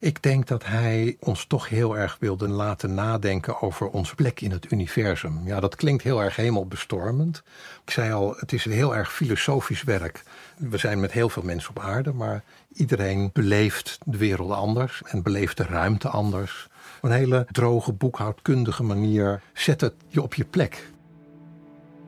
Ik 0.00 0.22
denk 0.22 0.46
dat 0.46 0.64
hij 0.64 1.16
ons 1.20 1.44
toch 1.44 1.68
heel 1.68 1.96
erg 1.96 2.16
wilde 2.20 2.48
laten 2.48 2.94
nadenken 2.94 3.62
over 3.62 3.88
onze 3.88 4.14
plek 4.14 4.40
in 4.40 4.50
het 4.50 4.72
universum. 4.72 5.40
Ja, 5.44 5.60
dat 5.60 5.76
klinkt 5.76 6.02
heel 6.02 6.22
erg 6.22 6.36
hemelbestormend. 6.36 7.42
Ik 7.84 7.90
zei 7.90 8.12
al, 8.12 8.34
het 8.36 8.52
is 8.52 8.64
een 8.64 8.72
heel 8.72 8.96
erg 8.96 9.12
filosofisch 9.12 9.82
werk. 9.82 10.22
We 10.56 10.78
zijn 10.78 11.00
met 11.00 11.12
heel 11.12 11.28
veel 11.28 11.42
mensen 11.42 11.70
op 11.70 11.78
aarde, 11.78 12.12
maar 12.12 12.44
iedereen 12.72 13.30
beleeft 13.32 13.98
de 14.04 14.16
wereld 14.16 14.50
anders 14.50 15.02
en 15.06 15.22
beleeft 15.22 15.56
de 15.56 15.62
ruimte 15.64 16.08
anders. 16.08 16.68
Op 16.96 17.10
een 17.10 17.16
hele 17.16 17.46
droge, 17.50 17.92
boekhoudkundige 17.92 18.82
manier 18.82 19.42
zet 19.52 19.80
het 19.80 19.94
je 20.08 20.22
op 20.22 20.34
je 20.34 20.44
plek. 20.44 20.90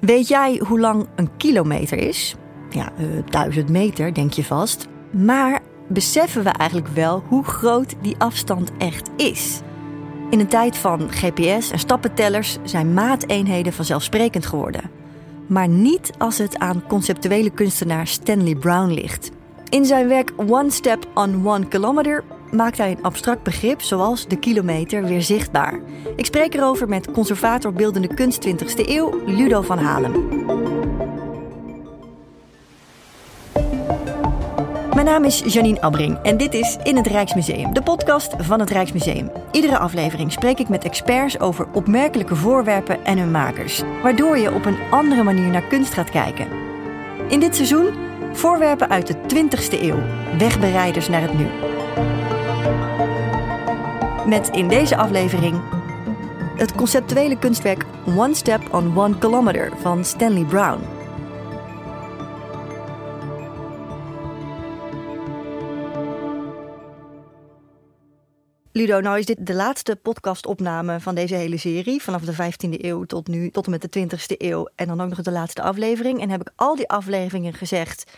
Weet 0.00 0.28
jij 0.28 0.60
hoe 0.66 0.80
lang 0.80 1.08
een 1.16 1.36
kilometer 1.36 1.98
is? 1.98 2.36
Ja, 2.68 2.92
uh, 2.98 3.26
duizend 3.26 3.68
meter, 3.68 4.14
denk 4.14 4.32
je 4.32 4.44
vast. 4.44 4.86
Maar 5.10 5.60
beseffen 5.92 6.44
we 6.44 6.50
eigenlijk 6.50 6.88
wel 6.88 7.22
hoe 7.28 7.44
groot 7.44 7.94
die 8.00 8.14
afstand 8.18 8.70
echt 8.78 9.10
is? 9.16 9.60
In 10.30 10.40
een 10.40 10.48
tijd 10.48 10.76
van 10.76 11.12
GPS 11.12 11.70
en 11.70 11.78
stappentellers 11.78 12.58
zijn 12.62 12.94
maateenheden 12.94 13.72
vanzelfsprekend 13.72 14.46
geworden. 14.46 14.90
Maar 15.46 15.68
niet 15.68 16.10
als 16.18 16.38
het 16.38 16.58
aan 16.58 16.82
conceptuele 16.88 17.50
kunstenaar 17.50 18.06
Stanley 18.06 18.54
Brown 18.54 18.90
ligt. 18.90 19.30
In 19.68 19.84
zijn 19.84 20.08
werk 20.08 20.32
One 20.36 20.70
Step 20.70 21.06
on 21.14 21.46
One 21.46 21.68
Kilometer 21.68 22.24
maakt 22.50 22.78
hij 22.78 22.90
een 22.90 23.02
abstract 23.02 23.42
begrip 23.42 23.82
zoals 23.82 24.26
de 24.28 24.36
kilometer 24.36 25.04
weer 25.04 25.22
zichtbaar. 25.22 25.80
Ik 26.16 26.26
spreek 26.26 26.54
erover 26.54 26.88
met 26.88 27.10
conservator 27.10 27.72
beeldende 27.72 28.14
kunst 28.14 28.46
20e 28.46 28.88
eeuw 28.88 29.20
Ludo 29.26 29.62
van 29.62 29.78
Halem. 29.78 30.79
Mijn 35.00 35.12
naam 35.12 35.24
is 35.24 35.54
Janine 35.54 35.80
Abbring 35.80 36.18
en 36.22 36.36
dit 36.36 36.54
is 36.54 36.76
In 36.82 36.96
het 36.96 37.06
Rijksmuseum, 37.06 37.72
de 37.72 37.82
podcast 37.82 38.34
van 38.38 38.60
het 38.60 38.70
Rijksmuseum. 38.70 39.30
Iedere 39.52 39.78
aflevering 39.78 40.32
spreek 40.32 40.58
ik 40.58 40.68
met 40.68 40.84
experts 40.84 41.38
over 41.38 41.66
opmerkelijke 41.72 42.36
voorwerpen 42.36 43.04
en 43.04 43.18
hun 43.18 43.30
makers, 43.30 43.82
waardoor 44.02 44.38
je 44.38 44.54
op 44.54 44.64
een 44.64 44.78
andere 44.90 45.22
manier 45.22 45.50
naar 45.50 45.66
kunst 45.66 45.94
gaat 45.94 46.10
kijken. 46.10 46.46
In 47.28 47.40
dit 47.40 47.56
seizoen 47.56 47.88
voorwerpen 48.32 48.88
uit 48.88 49.06
de 49.06 49.14
20e 49.14 49.80
eeuw, 49.80 49.98
wegbereiders 50.38 51.08
naar 51.08 51.22
het 51.22 51.38
nu. 51.38 51.46
Met 54.26 54.48
in 54.48 54.68
deze 54.68 54.96
aflevering 54.96 55.60
het 56.56 56.74
conceptuele 56.74 57.38
kunstwerk 57.38 57.84
One 58.16 58.34
Step 58.34 58.74
on 58.74 58.98
One 58.98 59.18
Kilometer 59.18 59.72
van 59.80 60.04
Stanley 60.04 60.44
Brown. 60.44 60.99
Ludo, 68.72 69.00
nou 69.00 69.18
is 69.18 69.26
dit 69.26 69.46
de 69.46 69.54
laatste 69.54 69.96
podcastopname 69.96 71.00
van 71.00 71.14
deze 71.14 71.34
hele 71.34 71.56
serie. 71.56 72.02
Vanaf 72.02 72.22
de 72.22 72.34
15e 72.34 72.84
eeuw 72.84 73.04
tot 73.04 73.28
nu, 73.28 73.50
tot 73.50 73.64
en 73.64 73.70
met 73.70 73.92
de 73.92 74.00
20e 74.00 74.36
eeuw. 74.38 74.68
En 74.74 74.86
dan 74.86 75.00
ook 75.00 75.08
nog 75.08 75.22
de 75.22 75.30
laatste 75.30 75.62
aflevering. 75.62 76.20
En 76.20 76.30
heb 76.30 76.40
ik 76.40 76.50
al 76.56 76.76
die 76.76 76.88
afleveringen 76.88 77.52
gezegd. 77.52 78.10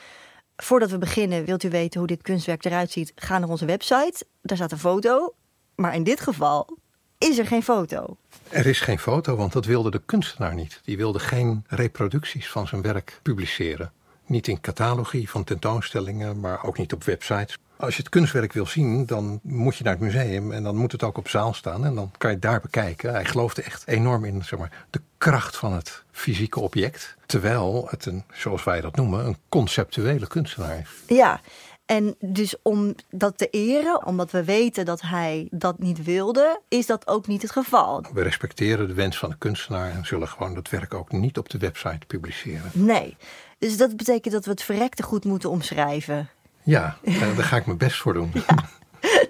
Voordat 0.57 0.91
we 0.91 0.99
beginnen, 0.99 1.45
wilt 1.45 1.63
u 1.63 1.71
weten 1.71 1.99
hoe 1.99 2.09
dit 2.09 2.23
kunstwerk 2.23 2.65
eruit 2.65 2.91
ziet? 2.91 3.13
Ga 3.15 3.39
naar 3.39 3.49
onze 3.49 3.65
website. 3.65 4.25
Daar 4.43 4.57
staat 4.57 4.73
een 4.73 4.79
foto. 4.79 5.35
Maar 5.75 5.95
in 5.95 6.05
dit 6.05 6.21
geval 6.21 6.79
is 7.19 7.39
er 7.39 7.47
geen 7.47 7.63
foto. 7.63 8.17
Er 8.49 8.67
is 8.67 8.81
geen 8.81 8.99
foto, 8.99 9.37
want 9.37 9.53
dat 9.53 9.65
wilde 9.65 9.91
de 9.91 10.03
kunstenaar 10.07 10.55
niet. 10.55 10.81
Die 10.85 10.97
wilde 10.97 11.19
geen 11.19 11.65
reproducties 11.67 12.51
van 12.51 12.67
zijn 12.67 12.83
werk 12.83 13.21
publiceren. 13.23 13.93
Niet 14.27 14.49
in 14.49 14.61
catalogie 14.61 15.31
van 15.31 15.45
tentoonstellingen, 15.45 16.41
maar 16.41 16.65
ook 16.65 16.79
niet 16.79 16.93
op 16.93 17.05
websites. 17.05 17.59
Als 17.83 17.97
je 17.97 18.03
het 18.03 18.11
kunstwerk 18.11 18.53
wil 18.53 18.67
zien, 18.67 19.07
dan 19.07 19.41
moet 19.43 19.77
je 19.77 19.85
naar 19.85 19.93
het 19.93 20.03
museum 20.03 20.53
en 20.53 20.63
dan 20.63 20.77
moet 20.77 20.93
het 20.93 21.03
ook 21.03 21.19
op 21.19 21.29
zaal 21.29 21.55
staan 21.55 21.85
en 21.85 21.95
dan 21.95 22.11
kan 22.19 22.31
je 22.31 22.37
het 22.37 22.45
daar 22.45 22.61
bekijken. 22.61 23.13
Hij 23.13 23.25
geloofde 23.25 23.63
echt 23.63 23.87
enorm 23.87 24.25
in 24.25 24.45
zeg 24.45 24.59
maar, 24.59 24.87
de 24.91 25.01
kracht 25.19 25.57
van 25.57 25.73
het 25.73 26.05
fysieke 26.11 26.61
object, 26.61 27.17
terwijl 27.27 27.87
het 27.91 28.07
een, 28.07 28.25
zoals 28.33 28.65
wij 28.65 28.81
dat 28.81 28.97
noemen, 28.97 29.27
een 29.27 29.37
conceptuele 29.49 30.27
kunstenaar 30.27 30.79
is. 30.79 31.17
Ja, 31.17 31.41
en 31.87 32.15
dus 32.21 32.55
om 32.63 32.95
dat 33.11 33.39
te 33.39 33.49
eren, 33.51 34.07
omdat 34.07 34.31
we 34.31 34.45
weten 34.45 34.85
dat 34.85 35.01
hij 35.01 35.49
dat 35.51 35.79
niet 35.79 36.05
wilde, 36.05 36.61
is 36.69 36.87
dat 36.87 37.09
ook 37.09 37.27
niet 37.27 37.43
het 37.43 37.51
geval. 37.51 38.05
We 38.13 38.23
respecteren 38.23 38.87
de 38.89 38.95
wens 38.95 39.19
van 39.19 39.31
de 39.31 39.39
kunstenaar 39.39 39.91
en 39.91 40.07
zullen 40.07 40.29
gewoon 40.29 40.55
dat 40.55 40.71
werk 40.71 40.95
ook 40.95 41.13
niet 41.13 41.39
op 41.39 41.49
de 41.49 41.59
website 41.59 42.07
publiceren. 42.07 42.71
Nee, 42.73 43.17
dus 43.59 43.77
dat 43.77 43.97
betekent 43.97 44.35
dat 44.35 44.45
we 44.45 44.51
het 44.51 44.63
verrekte 44.63 45.03
goed 45.03 45.25
moeten 45.25 45.51
omschrijven. 45.51 46.29
Ja, 46.63 46.97
daar 47.03 47.45
ga 47.45 47.57
ik 47.57 47.67
mijn 47.67 47.79
best 47.79 47.97
voor 47.97 48.13
doen. 48.15 48.33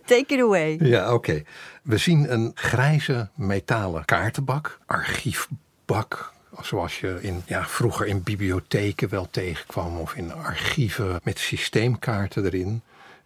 Take 0.06 0.34
it 0.34 0.41
away. 0.41 0.76
Ja, 0.81 1.15
oké. 1.15 1.43
We 1.82 1.97
zien 1.97 2.32
een 2.32 2.50
grijze 2.54 3.28
metalen 3.34 4.04
kaartenbak, 4.04 4.78
archiefbak, 4.87 6.32
zoals 6.60 7.00
je 7.00 7.19
in, 7.21 7.42
ja, 7.47 7.65
vroeger 7.66 8.06
in 8.06 8.22
bibliotheken 8.22 9.09
wel 9.09 9.28
tegenkwam 9.31 9.97
of 9.97 10.15
in 10.15 10.32
archieven 10.32 11.21
met 11.22 11.38
systeemkaarten 11.38 12.44
erin. 12.44 12.82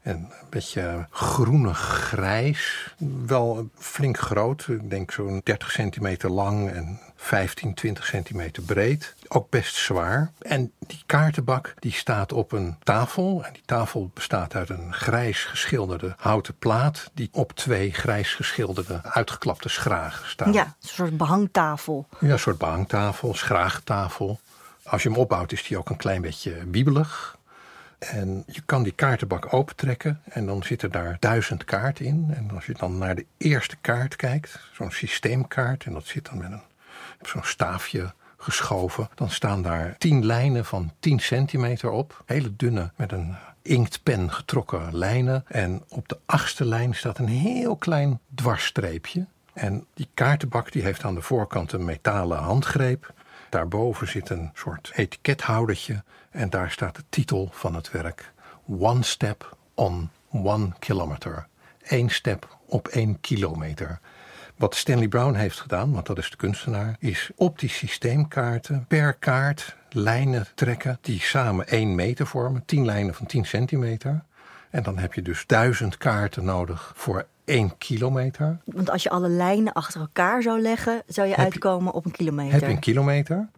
En 0.07 0.17
een 0.17 0.49
beetje 0.51 1.07
groenig-grijs. 1.11 2.95
Wel 3.27 3.69
flink 3.75 4.19
groot. 4.19 4.67
Ik 4.69 4.91
denk 4.91 5.11
zo'n 5.11 5.41
30 5.45 5.71
centimeter 5.71 6.31
lang 6.31 6.71
en 6.71 7.01
15, 7.17 7.75
20 7.75 8.07
centimeter 8.07 8.63
breed. 8.63 9.15
Ook 9.29 9.51
best 9.51 9.75
zwaar. 9.75 10.33
En 10.39 10.73
die 10.79 11.03
kaartenbak 11.07 11.75
die 11.79 11.93
staat 11.93 12.33
op 12.33 12.53
een 12.53 12.77
tafel. 12.83 13.45
En 13.45 13.53
die 13.53 13.63
tafel 13.65 14.11
bestaat 14.15 14.55
uit 14.55 14.69
een 14.69 14.95
grijs 14.95 15.45
geschilderde 15.45 16.15
houten 16.17 16.59
plaat. 16.59 17.11
Die 17.15 17.29
op 17.33 17.53
twee 17.53 17.93
grijs 17.93 18.35
geschilderde 18.35 19.01
uitgeklapte 19.03 19.69
schragen 19.69 20.29
staat. 20.29 20.55
Ja, 20.55 20.65
een 20.65 20.89
soort 20.89 21.17
behangtafel. 21.17 22.07
Ja, 22.21 22.31
een 22.31 22.39
soort 22.39 22.59
behangtafel, 22.59 23.35
schragentafel. 23.35 24.41
Als 24.83 25.03
je 25.03 25.09
hem 25.09 25.19
opbouwt 25.19 25.53
is 25.53 25.63
die 25.63 25.79
ook 25.79 25.91
een 25.91 25.97
klein 25.97 26.21
beetje 26.21 26.71
wiebelig. 26.71 27.36
En 27.99 28.45
je 28.47 28.63
kan 28.67 28.83
die 28.83 28.93
kaartenbak 28.93 29.53
opentrekken 29.53 30.21
en 30.25 30.47
dan 30.47 30.63
zitten 30.63 30.91
daar 30.91 31.17
duizend 31.21 31.65
kaarten 31.65 32.05
in. 32.05 32.33
En 32.35 32.51
als 32.55 32.67
je 32.67 32.73
dan 32.73 32.99
naar 32.99 33.15
de 33.15 33.27
eerste 33.37 33.77
kaart 33.81 34.17
kijkt, 34.17 34.61
zo'n 34.73 34.91
systeemkaart, 34.91 35.85
en 35.85 35.93
dat 35.93 36.07
zit 36.07 36.25
dan 36.25 36.39
met 36.39 36.51
een, 36.51 36.63
zo'n 37.23 37.45
staafje 37.45 38.13
geschoven, 38.37 39.09
dan 39.15 39.31
staan 39.31 39.63
daar 39.63 39.95
tien 39.99 40.27
lijnen 40.27 40.65
van 40.65 40.93
10 41.01 41.19
centimeter 41.19 41.91
op. 41.91 42.23
Hele 42.27 42.57
dunne, 42.57 42.91
met 42.97 43.13
een 43.13 43.37
inktpen 43.63 44.33
getrokken 44.33 44.97
lijnen. 44.97 45.45
En 45.47 45.83
op 45.89 46.09
de 46.09 46.19
achtste 46.27 46.65
lijn 46.65 46.95
staat 46.95 47.19
een 47.19 47.29
heel 47.29 47.77
klein 47.77 48.21
dwarsstreepje. 48.35 49.27
En 49.53 49.87
die 49.95 50.09
kaartenbak 50.15 50.73
die 50.73 50.83
heeft 50.83 51.05
aan 51.05 51.15
de 51.15 51.23
voorkant 51.23 51.73
een 51.73 51.85
metalen 51.85 52.39
handgreep. 52.39 53.13
Daarboven 53.57 54.09
zit 54.09 54.31
een 54.31 54.51
soort 54.55 54.93
etikethoudertje 54.95 56.03
en 56.31 56.51
daar 56.51 56.71
staat 56.71 56.97
de 56.97 57.05
titel 57.09 57.49
van 57.53 57.75
het 57.75 57.91
werk: 57.91 58.33
One 58.79 59.03
Step 59.03 59.57
on 59.75 60.11
One 60.31 60.73
Kilometer. 60.79 61.47
Eén 61.83 62.11
step 62.11 62.57
op 62.67 62.89
één 62.89 63.21
kilometer. 63.21 63.99
Wat 64.57 64.75
Stanley 64.75 65.09
Brown 65.09 65.35
heeft 65.35 65.61
gedaan, 65.61 65.93
want 65.93 66.07
dat 66.07 66.19
is 66.19 66.31
de 66.31 66.37
kunstenaar, 66.37 66.97
is 66.99 67.31
op 67.37 67.59
die 67.59 67.69
systeemkaarten 67.69 68.85
per 68.89 69.15
kaart 69.15 69.77
lijnen 69.91 70.47
trekken 70.55 70.99
die 71.01 71.21
samen 71.21 71.69
één 71.69 71.95
meter 71.95 72.27
vormen, 72.27 72.65
tien 72.65 72.85
lijnen 72.85 73.15
van 73.15 73.27
10 73.27 73.45
centimeter. 73.45 74.25
En 74.71 74.83
dan 74.83 74.99
heb 74.99 75.15
je 75.15 75.23
dus 75.23 75.47
duizend 75.47 75.97
kaarten 75.97 76.45
nodig 76.45 76.93
voor 76.97 77.27
één 77.47 77.79
kilometer. 77.79 78.59
Want 78.65 78.91
als 78.91 79.03
je 79.03 79.11
alle 79.11 79.29
lijnen 79.29 79.73
achter 79.73 80.01
elkaar 80.01 80.43
zou 80.43 80.61
leggen, 80.61 81.03
zou 81.07 81.29
je 81.29 81.37
uitkomen 81.37 81.93
op 81.93 82.05
een 82.05 82.11
kilometer. 82.11 82.53
Heb 82.53 82.63
je 82.63 82.69
een 82.69 82.79
kilometer. 82.79 83.49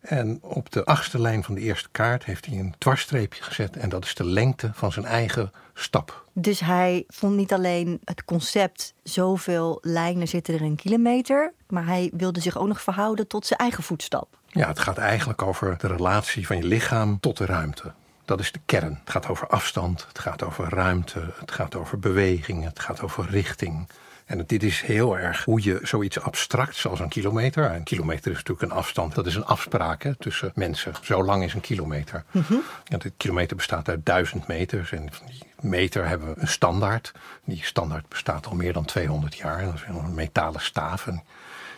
En 0.00 0.38
op 0.42 0.72
de 0.72 0.84
achtste 0.84 1.20
lijn 1.20 1.44
van 1.44 1.54
de 1.54 1.60
eerste 1.60 1.88
kaart 1.92 2.24
heeft 2.24 2.46
hij 2.46 2.58
een 2.58 2.74
dwarsstreepje 2.78 3.42
gezet. 3.42 3.76
En 3.76 3.88
dat 3.88 4.04
is 4.04 4.14
de 4.14 4.24
lengte 4.24 4.70
van 4.74 4.92
zijn 4.92 5.04
eigen 5.04 5.52
stap. 5.74 6.24
Dus 6.32 6.60
hij 6.60 7.04
vond 7.08 7.36
niet 7.36 7.52
alleen 7.52 8.00
het 8.04 8.24
concept 8.24 8.94
zoveel 9.02 9.78
lijnen 9.80 10.28
zitten 10.28 10.54
er 10.54 10.60
in 10.60 10.66
een 10.66 10.76
kilometer. 10.76 11.52
Maar 11.68 11.86
hij 11.86 12.10
wilde 12.14 12.40
zich 12.40 12.58
ook 12.58 12.68
nog 12.68 12.82
verhouden 12.82 13.26
tot 13.26 13.46
zijn 13.46 13.58
eigen 13.58 13.82
voetstap. 13.82 14.38
Ja, 14.46 14.68
het 14.68 14.78
gaat 14.78 14.98
eigenlijk 14.98 15.42
over 15.42 15.76
de 15.78 15.86
relatie 15.86 16.46
van 16.46 16.56
je 16.56 16.64
lichaam 16.64 17.20
tot 17.20 17.36
de 17.36 17.46
ruimte. 17.46 17.92
Dat 18.24 18.40
is 18.40 18.52
de 18.52 18.60
kern. 18.66 18.98
Het 19.00 19.10
gaat 19.10 19.28
over 19.28 19.46
afstand, 19.46 20.06
het 20.08 20.18
gaat 20.18 20.42
over 20.42 20.68
ruimte, 20.68 21.32
het 21.38 21.50
gaat 21.50 21.74
over 21.74 21.98
beweging, 21.98 22.64
het 22.64 22.80
gaat 22.80 23.00
over 23.00 23.26
richting. 23.30 23.88
En 24.24 24.44
dit 24.46 24.62
is 24.62 24.80
heel 24.80 25.18
erg 25.18 25.44
hoe 25.44 25.62
je 25.62 25.80
zoiets 25.82 26.20
abstracts 26.20 26.86
als 26.86 27.00
een 27.00 27.08
kilometer. 27.08 27.70
Een 27.70 27.82
kilometer 27.82 28.30
is 28.30 28.36
natuurlijk 28.36 28.70
een 28.70 28.78
afstand. 28.78 29.14
Dat 29.14 29.26
is 29.26 29.34
een 29.34 29.44
afspraak 29.44 30.02
hè, 30.02 30.14
tussen 30.14 30.52
mensen. 30.54 30.92
Zo 31.02 31.24
lang 31.24 31.44
is 31.44 31.54
een 31.54 31.60
kilometer. 31.60 32.24
Mm 32.30 32.44
-hmm. 32.46 32.62
de 32.98 33.12
kilometer 33.16 33.56
bestaat 33.56 33.88
uit 33.88 34.06
duizend 34.06 34.46
meters. 34.46 34.92
En 34.92 35.12
van 35.12 35.26
die 35.26 35.42
meter 35.60 36.06
hebben 36.06 36.34
we 36.34 36.40
een 36.40 36.48
standaard. 36.48 37.12
Die 37.44 37.64
standaard 37.64 38.08
bestaat 38.08 38.46
al 38.46 38.54
meer 38.54 38.72
dan 38.72 38.84
200 38.84 39.34
jaar. 39.34 39.64
Dat 39.64 39.74
is 39.74 39.82
een 39.88 40.14
metalen 40.14 40.60
staaf. 40.60 41.06
En 41.06 41.22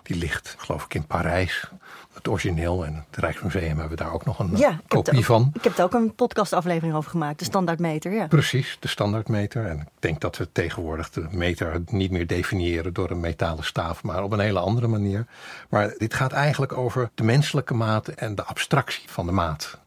Die 0.06 0.16
ligt, 0.16 0.54
geloof 0.58 0.84
ik, 0.84 0.94
in 0.94 1.06
Parijs. 1.06 1.70
Het 2.14 2.28
origineel 2.28 2.84
en 2.86 3.04
het 3.10 3.16
Rijksmuseum 3.18 3.78
hebben 3.78 3.96
daar 3.96 4.12
ook 4.12 4.24
nog 4.24 4.38
een 4.38 4.56
Ja, 4.56 4.70
heb, 4.70 4.88
kopie 4.88 5.18
ook, 5.18 5.24
van. 5.24 5.50
ik 5.54 5.64
heb 5.64 5.78
er 5.78 5.84
ook 5.84 5.94
een 5.94 6.14
podcastaflevering 6.14 6.94
over 6.94 7.10
gemaakt, 7.10 7.38
de 7.38 7.44
standaardmeter. 7.44 8.12
Ja. 8.12 8.26
Precies, 8.26 8.76
de 8.80 8.88
standaardmeter. 8.88 9.66
En 9.66 9.78
ik 9.78 9.86
denk 9.98 10.20
dat 10.20 10.36
we 10.36 10.48
tegenwoordig 10.52 11.10
de 11.10 11.26
meter 11.30 11.82
niet 11.86 12.10
meer 12.10 12.26
definiëren 12.26 12.92
door 12.92 13.10
een 13.10 13.20
metalen 13.20 13.64
staaf, 13.64 14.02
maar 14.02 14.22
op 14.22 14.32
een 14.32 14.38
hele 14.40 14.58
andere 14.58 14.86
manier. 14.86 15.26
Maar 15.68 15.94
dit 15.98 16.14
gaat 16.14 16.32
eigenlijk 16.32 16.72
over 16.78 17.10
de 17.14 17.24
menselijke 17.24 17.74
maat 17.74 18.08
en 18.08 18.34
de 18.34 18.44
abstractie 18.44 19.08
van 19.10 19.26
de 19.26 19.32
maat. 19.32 19.78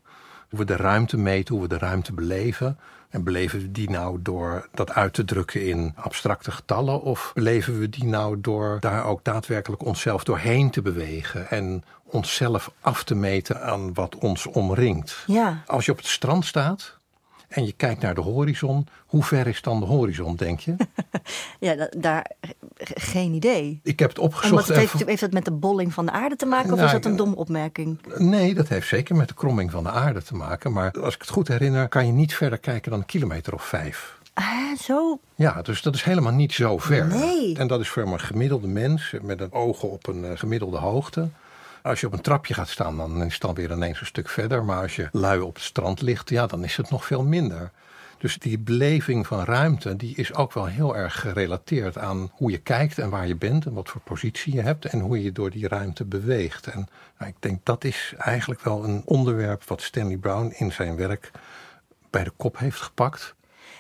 Hoe 0.50 0.60
we 0.60 0.66
de 0.66 0.76
ruimte 0.76 1.18
meten, 1.18 1.54
hoe 1.56 1.64
we 1.64 1.70
de 1.70 1.78
ruimte 1.78 2.14
beleven. 2.14 2.78
En 3.10 3.24
beleven 3.24 3.60
we 3.60 3.72
die 3.72 3.90
nou 3.90 4.22
door 4.22 4.68
dat 4.74 4.92
uit 4.92 5.14
te 5.14 5.26
drukken 5.26 5.68
in 5.68 5.94
abstracte 5.96 6.52
getallen? 6.52 7.02
Of 7.02 7.32
beleven 7.34 7.80
we 7.80 7.90
die 7.90 8.06
nou 8.06 8.42
door 8.42 8.78
daar 8.80 9.06
ook 9.06 9.24
daadwerkelijk 9.24 9.86
onszelf 9.86 10.24
doorheen 10.24 10.70
te 10.70 10.82
bewegen 10.82 11.50
en 11.50 11.84
onszelf 12.04 12.72
af 12.82 13.04
te 13.04 13.16
meten 13.16 13.62
aan 13.64 13.94
wat 13.94 14.16
ons 14.16 14.46
omringt? 14.46 15.24
Ja. 15.28 15.64
Als 15.66 15.86
je 15.86 15.92
op 15.92 15.98
het 15.98 16.08
strand 16.08 16.46
staat 16.46 16.99
en 17.50 17.66
je 17.66 17.72
kijkt 17.72 18.02
naar 18.02 18.16
de 18.16 18.22
horizon, 18.22 18.88
hoe 19.06 19.24
ver 19.24 19.48
is 19.48 19.62
dan 19.62 19.80
de 19.80 19.86
horizon, 19.86 20.36
denk 20.36 20.60
je? 20.60 20.76
Ja, 21.60 21.76
da- 21.76 21.90
daar 21.98 22.32
geen 22.94 23.34
idee. 23.34 23.80
Ik 23.84 24.00
heb 24.00 24.10
het 24.10 24.18
En 24.18 24.24
wat 24.24 24.34
opgezocht. 24.34 24.68
het 24.68 24.78
heeft, 24.78 25.06
heeft 25.06 25.22
dat 25.22 25.32
met 25.32 25.46
de 25.46 25.52
bolling 25.52 25.94
van 25.94 26.06
de 26.06 26.12
aarde 26.12 26.36
te 26.36 26.46
maken? 26.46 26.70
Of 26.72 26.76
Nou, 26.76 26.86
is 26.86 26.92
dat 26.92 27.06
een 27.06 27.12
ik- 27.12 27.18
domme 27.18 27.36
opmerking? 27.36 28.00
Nee, 28.18 28.54
dat 28.56 28.68
heeft 28.68 28.88
zeker 28.88 29.16
met 29.16 29.28
de 29.28 29.34
kromming 29.34 29.72
van 29.72 29.84
de 29.84 29.90
aarde 29.92 30.24
te 30.24 30.36
maken. 30.36 30.72
Maar 30.72 30.92
als 31.02 31.14
ik 31.16 31.22
het 31.22 31.30
goed 31.30 31.48
herinner, 31.48 31.88
kan 31.88 32.06
je 32.06 32.12
niet 32.12 32.36
verder 32.36 32.58
kijken 32.60 32.92
dan 32.92 33.00
een 33.00 33.06
kilometer 33.06 33.54
of 33.54 33.64
vijf. 33.64 34.18
Ah, 34.34 34.78
zo. 34.82 35.20
Ja, 35.36 35.62
dus 35.62 35.82
dat 35.82 35.96
is 35.96 36.04
helemaal 36.04 36.34
niet 36.34 36.54
zo 36.54 36.78
ver. 36.78 37.08
Nee. 37.08 37.56
En 37.58 37.68
dat 37.68 37.80
is 37.80 37.90
voor 37.90 38.04
een 38.04 38.20
gemiddelde 38.20 38.68
mens 38.68 39.14
met 39.22 39.40
een 39.42 39.52
ogen 39.54 39.90
op 39.92 40.08
een 40.08 40.26
eh, 40.26 40.32
gemiddelde 40.38 40.78
hoogte. 40.78 41.28
Als 41.82 42.00
je 42.00 42.08
op 42.08 42.14
een 42.14 42.22
trapje 42.22 42.54
gaat 42.54 42.70
staan, 42.70 42.98
dan 42.98 43.24
is 43.24 43.34
het 43.34 43.42
dan 43.42 43.54
weer 43.56 43.72
ineens 43.72 44.00
een 44.00 44.06
stuk 44.06 44.30
verder. 44.30 44.66
Maar 44.66 44.82
als 44.82 44.96
je 44.96 45.10
lui 45.12 45.40
op 45.40 45.56
het 45.56 45.64
strand 45.64 46.02
ligt, 46.02 46.30
ja, 46.30 46.48
dan 46.48 46.64
is 46.64 46.78
het 46.78 46.90
nog 46.90 47.06
veel 47.06 47.24
minder. 47.24 47.72
Dus 48.18 48.38
die 48.38 48.60
beleving 48.60 49.28
van 49.28 49.44
ruimte, 49.44 49.96
die 49.96 50.16
is 50.16 50.34
ook 50.34 50.54
wel 50.54 50.66
heel 50.66 50.96
erg 50.96 51.20
gerelateerd 51.20 51.98
aan 51.98 52.32
hoe 52.34 52.52
je 52.52 52.58
kijkt 52.58 52.98
en 52.98 53.10
waar 53.10 53.28
je 53.28 53.36
bent 53.36 53.66
en 53.66 53.74
wat 53.74 53.90
voor 53.90 54.02
positie 54.02 54.54
je 54.54 54.62
hebt 54.62 54.86
en 54.86 55.00
hoe 55.00 55.24
je 55.24 55.32
door 55.32 55.50
die 55.50 55.68
ruimte 55.68 56.06
beweegt. 56.06 56.68
En 56.68 56.88
nou, 57.18 57.32
ik 57.32 57.38
denk 57.40 57.66
dat 57.66 57.84
is 57.84 58.14
eigenlijk 58.18 58.62
wel 58.62 58.84
een 58.84 59.02
onderwerp 59.06 59.64
wat 59.64 59.82
Stanley 59.82 60.18
Brown 60.18 60.54
in 60.58 60.72
zijn 60.72 60.96
werk 60.96 61.32
bij 62.10 62.24
de 62.24 62.32
kop 62.36 62.58
heeft 62.58 62.82
gepakt. 62.82 63.36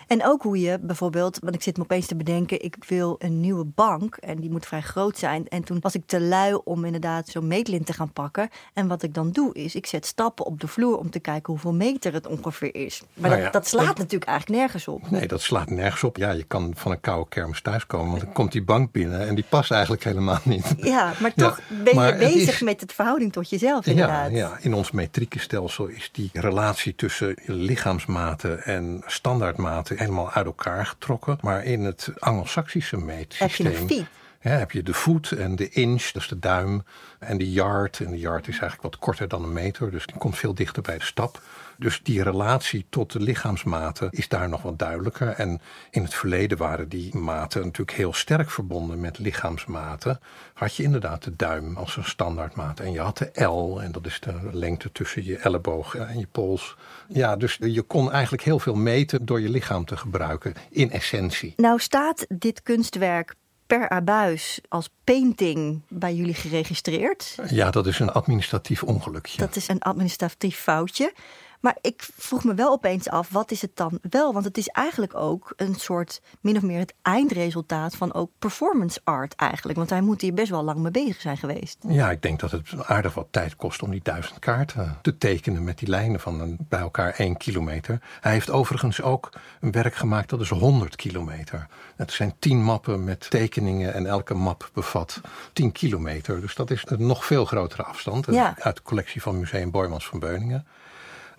En 0.10 0.26
ook 0.26 0.42
hoe 0.44 0.60
je 0.60 0.80
bijvoorbeeld, 0.82 1.40
want 1.42 1.56
ik 1.56 1.62
zit 1.62 1.78
me 1.78 1.84
opeens 1.84 2.06
te 2.06 2.16
bedenken, 2.16 2.64
ik 2.64 2.76
wil 2.88 3.16
een 3.20 3.40
nieuwe 3.40 3.66
bank 3.66 4.16
en 4.16 4.40
die 4.40 4.50
moet 4.50 4.66
vrij 4.66 4.82
groot 4.82 5.18
zijn. 5.18 5.48
En 5.48 5.64
toen 5.64 5.78
was 5.82 5.96
ik 5.96 6.04
te 6.06 6.22
lui 6.22 6.60
om 6.64 6.86
inderdaad 6.86 7.28
zo'n 7.28 7.48
meetlint 7.48 7.86
te 7.86 7.94
gaan 7.94 8.12
pakken. 8.14 8.50
En 8.74 8.88
wat 8.88 9.04
ik 9.04 9.14
dan 9.14 9.32
doe 9.32 9.54
is, 9.54 9.76
ik 9.76 9.86
zet 9.86 10.06
stappen 10.06 10.46
op 10.46 10.60
de 10.60 10.68
vloer 10.68 10.98
om 10.98 11.10
te 11.10 11.20
kijken 11.20 11.54
hoeveel 11.54 11.74
meter 11.74 12.14
het 12.14 12.28
ongeveer 12.28 12.76
is. 12.76 13.02
Maar 13.14 13.30
Nou 13.30 13.42
dat, 13.44 13.54
ja, 13.54 13.60
dat 13.60 13.68
slaat 13.68 13.86
dat- 13.88 13.98
natuurlijk 13.98 14.30
eigenlijk 14.30 14.60
nergens 14.62 14.88
op. 14.88 15.10
Nee, 15.10 15.28
dat 15.28 15.42
slaat 15.42 15.70
nergens 15.70 16.04
op. 16.04 16.18
Ja, 16.18 16.32
je 16.32 16.44
kan 16.44 16.74
van 16.76 16.92
een 16.92 17.02
koude 17.02 17.30
kermis 17.30 17.62
thuiskomen, 17.62 18.10
want 18.10 18.22
dan 18.24 18.34
komt 18.34 18.52
die 18.52 18.64
bank 18.64 18.92
binnen 18.92 19.28
en 19.28 19.36
die 19.36 19.46
past 19.50 19.72
eigenlijk 19.72 20.04
helemaal 20.04 20.40
niet. 20.44 20.74
Ja, 20.78 21.14
maar 21.20 21.32
Ja, 21.36 21.44
toch 21.50 21.60
ben 21.84 22.06
je 22.06 22.16
bezig 22.16 22.54
is- 22.54 22.62
met 22.62 22.82
het 22.82 22.94
verhouding 22.94 23.32
tot 23.32 23.50
jezelf 23.50 23.86
Ja, 23.86 23.92
inderdaad. 23.92 24.32
ja, 24.32 24.58
in 24.62 24.74
ons 24.74 24.92
metrieke 24.92 25.40
stelsel 25.40 25.86
is 25.88 26.10
die 26.14 26.30
relatie 26.34 26.96
tussen 26.96 27.36
lichaamsmaten 27.46 28.64
en 28.64 29.04
standaardmaten 29.06 29.98
helemaal 30.00 30.32
uit 30.32 30.46
elkaar 30.46 30.86
getrokken. 30.86 31.38
Maar 31.42 31.64
in 31.64 31.84
het 31.84 32.12
Anglo-Saxische 32.20 32.96
Heb 32.96 33.06
je 33.06 33.12
meetsysteem 33.14 33.88
feet? 33.88 34.06
hè, 34.40 34.52
heb 34.52 34.72
je 34.72 34.84
de 34.84 34.94
voet 34.94 35.32
en 35.32 35.56
de 35.56 35.70
inch, 35.70 36.12
dat 36.12 36.22
is 36.22 36.28
de 36.28 36.40
duim, 36.40 36.84
en 37.20 37.38
de 37.38 37.52
yard. 37.52 38.00
En 38.00 38.12
de 38.12 38.20
yard 38.20 38.48
is 38.48 38.60
eigenlijk 38.60 38.82
wat 38.82 38.98
korter 38.98 39.28
dan 39.28 39.44
een 39.44 39.54
meter, 39.54 39.92
dus 39.92 40.06
die 40.06 40.18
komt 40.18 40.38
veel 40.38 40.54
dichter 40.54 40.82
bij 40.82 40.98
de 40.98 41.04
stap. 41.04 41.42
Dus 41.80 42.00
die 42.04 42.24
relatie 42.24 42.86
tot 42.90 43.12
de 43.12 43.20
lichaamsmaten 43.20 44.10
is 44.12 44.28
daar 44.28 44.50
nog 44.50 44.62
wat 44.62 44.80
duidelijker. 44.80 45.28
En 45.28 45.62
in 45.92 46.04
het 46.04 46.14
verleden 46.14 46.58
waren 46.58 46.90
die 46.90 47.18
maten 47.18 47.62
natuurlijk 47.62 47.98
heel 47.98 48.14
sterk 48.14 48.50
verbonden 48.50 49.00
met 49.00 49.20
lichaamsmaten. 49.20 50.20
Had 50.54 50.76
je 50.76 50.84
inderdaad 50.84 51.24
de 51.24 51.36
duim 51.36 51.78
als 51.78 51.98
een 51.98 52.04
standaardmaat. 52.04 52.80
En 52.80 52.92
je 52.92 53.00
had 53.00 53.18
de 53.18 53.44
L, 53.44 53.82
en 53.82 53.92
dat 53.92 54.06
is 54.06 54.20
de 54.20 54.34
lengte 54.52 54.92
tussen 54.92 55.26
je 55.26 55.38
elleboog 55.38 55.96
en 55.96 56.20
je 56.20 56.28
pols. 56.32 56.76
Ja, 57.08 57.36
dus 57.36 57.58
je 57.62 57.82
kon 57.82 58.12
eigenlijk 58.12 58.44
heel 58.44 58.60
veel 58.60 58.76
meten 58.76 59.26
door 59.26 59.42
je 59.42 59.50
lichaam 59.50 59.86
te 59.86 59.98
gebruiken, 59.98 60.54
in 60.70 60.92
essentie. 60.92 61.54
Nou 61.56 61.80
staat 61.80 62.26
dit 62.30 62.64
kunstwerk 62.64 63.36
per 63.68 63.90
abuis 63.90 64.62
als 64.68 64.90
painting 65.04 65.82
bij 65.90 66.16
jullie 66.16 66.34
geregistreerd. 66.34 67.36
Ja, 67.48 67.72
dat 67.72 67.88
is 67.88 68.00
een 68.00 68.12
administratief 68.12 68.84
ongelukje. 68.84 69.38
Dat 69.38 69.56
is 69.56 69.68
een 69.68 69.82
administratief 69.82 70.58
foutje. 70.58 71.14
Maar 71.60 71.78
ik 71.82 72.08
vroeg 72.16 72.44
me 72.44 72.54
wel 72.54 72.72
opeens 72.72 73.10
af, 73.10 73.30
wat 73.30 73.52
is 73.52 73.62
het 73.62 73.76
dan 73.76 74.00
wel? 74.10 74.34
Want 74.34 74.46
het 74.46 74.58
is 74.58 74.68
eigenlijk 74.68 75.16
ook 75.16 75.54
een 75.56 75.76
soort, 75.76 76.22
min 76.42 76.56
of 76.56 76.62
meer 76.62 76.80
het 76.80 76.94
eindresultaat 77.02 77.96
van 77.96 78.14
ook 78.14 78.32
performance 78.40 79.00
art 79.04 79.36
eigenlijk. 79.36 79.78
Want 79.78 79.90
hij 79.90 80.02
moet 80.02 80.22
hier 80.22 80.34
best 80.34 80.50
wel 80.50 80.64
lang 80.64 80.80
mee 80.80 80.92
bezig 80.92 81.22
zijn 81.22 81.38
geweest. 81.38 81.78
Ja, 81.88 82.12
ik 82.12 82.22
denk 82.22 82.40
dat 82.40 82.52
het 82.52 82.86
aardig 82.86 83.14
wat 83.14 83.28
tijd 83.32 83.56
kost 83.56 83.82
om 83.82 83.92
die 83.92 84.00
duizend 84.04 84.40
kaarten 84.40 84.98
te 85.02 85.18
tekenen 85.18 85.64
met 85.64 85.78
die 85.78 85.90
lijnen 85.90 86.20
van 86.20 86.40
een, 86.42 86.58
bij 86.70 86.80
elkaar 86.80 87.14
één 87.14 87.38
kilometer. 87.38 88.02
Hij 88.22 88.32
heeft 88.32 88.50
overigens 88.50 89.02
ook 89.02 89.30
een 89.62 89.72
werk 89.72 89.96
gemaakt 89.96 90.30
dat 90.30 90.42
is 90.42 90.50
100 90.50 90.96
kilometer. 90.96 91.68
Het 91.96 92.12
zijn 92.12 92.34
tien 92.40 92.64
mappen 92.64 93.04
met 93.04 93.30
tekeningen 93.30 93.94
en 93.94 94.06
elke 94.06 94.34
map 94.34 94.70
bevat 94.74 95.22
10 95.54 95.72
kilometer. 95.72 96.42
Dus 96.42 96.56
dat 96.56 96.72
is 96.72 96.84
een 96.86 97.06
nog 97.06 97.26
veel 97.26 97.46
grotere 97.46 97.84
afstand 97.84 98.26
Ja. 98.26 98.56
uit 98.60 98.76
de 98.76 98.82
collectie 98.82 99.22
van 99.22 99.40
Museum 99.40 99.72
Boijmans 99.72 100.08
van 100.08 100.20
Beuningen. 100.20 100.68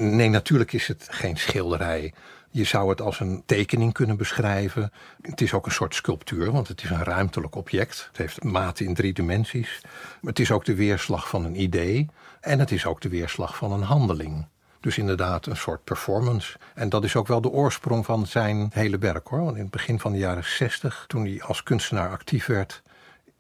Nee, 0.03 0.29
natuurlijk 0.29 0.73
is 0.73 0.87
het 0.87 1.07
geen 1.11 1.37
schilderij. 1.37 2.13
Je 2.51 2.65
zou 2.65 2.89
het 2.91 3.01
als 3.01 3.21
een 3.21 3.43
tekening 3.47 3.93
kunnen 3.93 4.17
beschrijven. 4.17 4.93
Het 5.23 5.41
is 5.41 5.53
ook 5.53 5.67
een 5.67 5.73
soort 5.73 5.95
sculptuur, 5.95 6.53
want 6.53 6.69
het 6.69 6.83
is 6.83 6.91
een 6.91 7.05
ruimtelijk 7.05 7.55
object. 7.55 8.07
Het 8.09 8.17
heeft 8.17 8.45
maten 8.45 8.87
in 8.87 8.95
drie 8.95 9.13
dimensies. 9.13 9.81
Maar 10.21 10.31
het 10.31 10.39
is 10.39 10.51
ook 10.51 10.65
de 10.65 10.75
weerslag 10.75 11.29
van 11.29 11.45
een 11.45 11.61
idee. 11.61 12.09
En 12.41 12.59
het 12.59 12.71
is 12.71 12.87
ook 12.87 13.01
de 13.01 13.09
weerslag 13.09 13.57
van 13.57 13.73
een 13.73 13.83
handeling. 13.83 14.47
Dus 14.81 14.99
inderdaad 14.99 15.47
een 15.47 15.57
soort 15.57 15.85
performance. 15.85 16.59
En 16.75 16.89
dat 16.89 17.05
is 17.05 17.17
ook 17.17 17.27
wel 17.27 17.41
de 17.41 17.51
oorsprong 17.51 18.05
van 18.05 18.27
zijn 18.27 18.71
hele 18.73 18.99
werk 18.99 19.27
hoor. 19.27 19.45
Want 19.45 19.57
in 19.57 19.63
het 19.63 19.71
begin 19.71 20.01
van 20.01 20.13
de 20.13 20.19
jaren 20.19 20.45
zestig, 20.45 21.05
toen 21.07 21.25
hij 21.25 21.43
als 21.43 21.63
kunstenaar 21.63 22.11
actief 22.11 22.47
werd, 22.47 22.83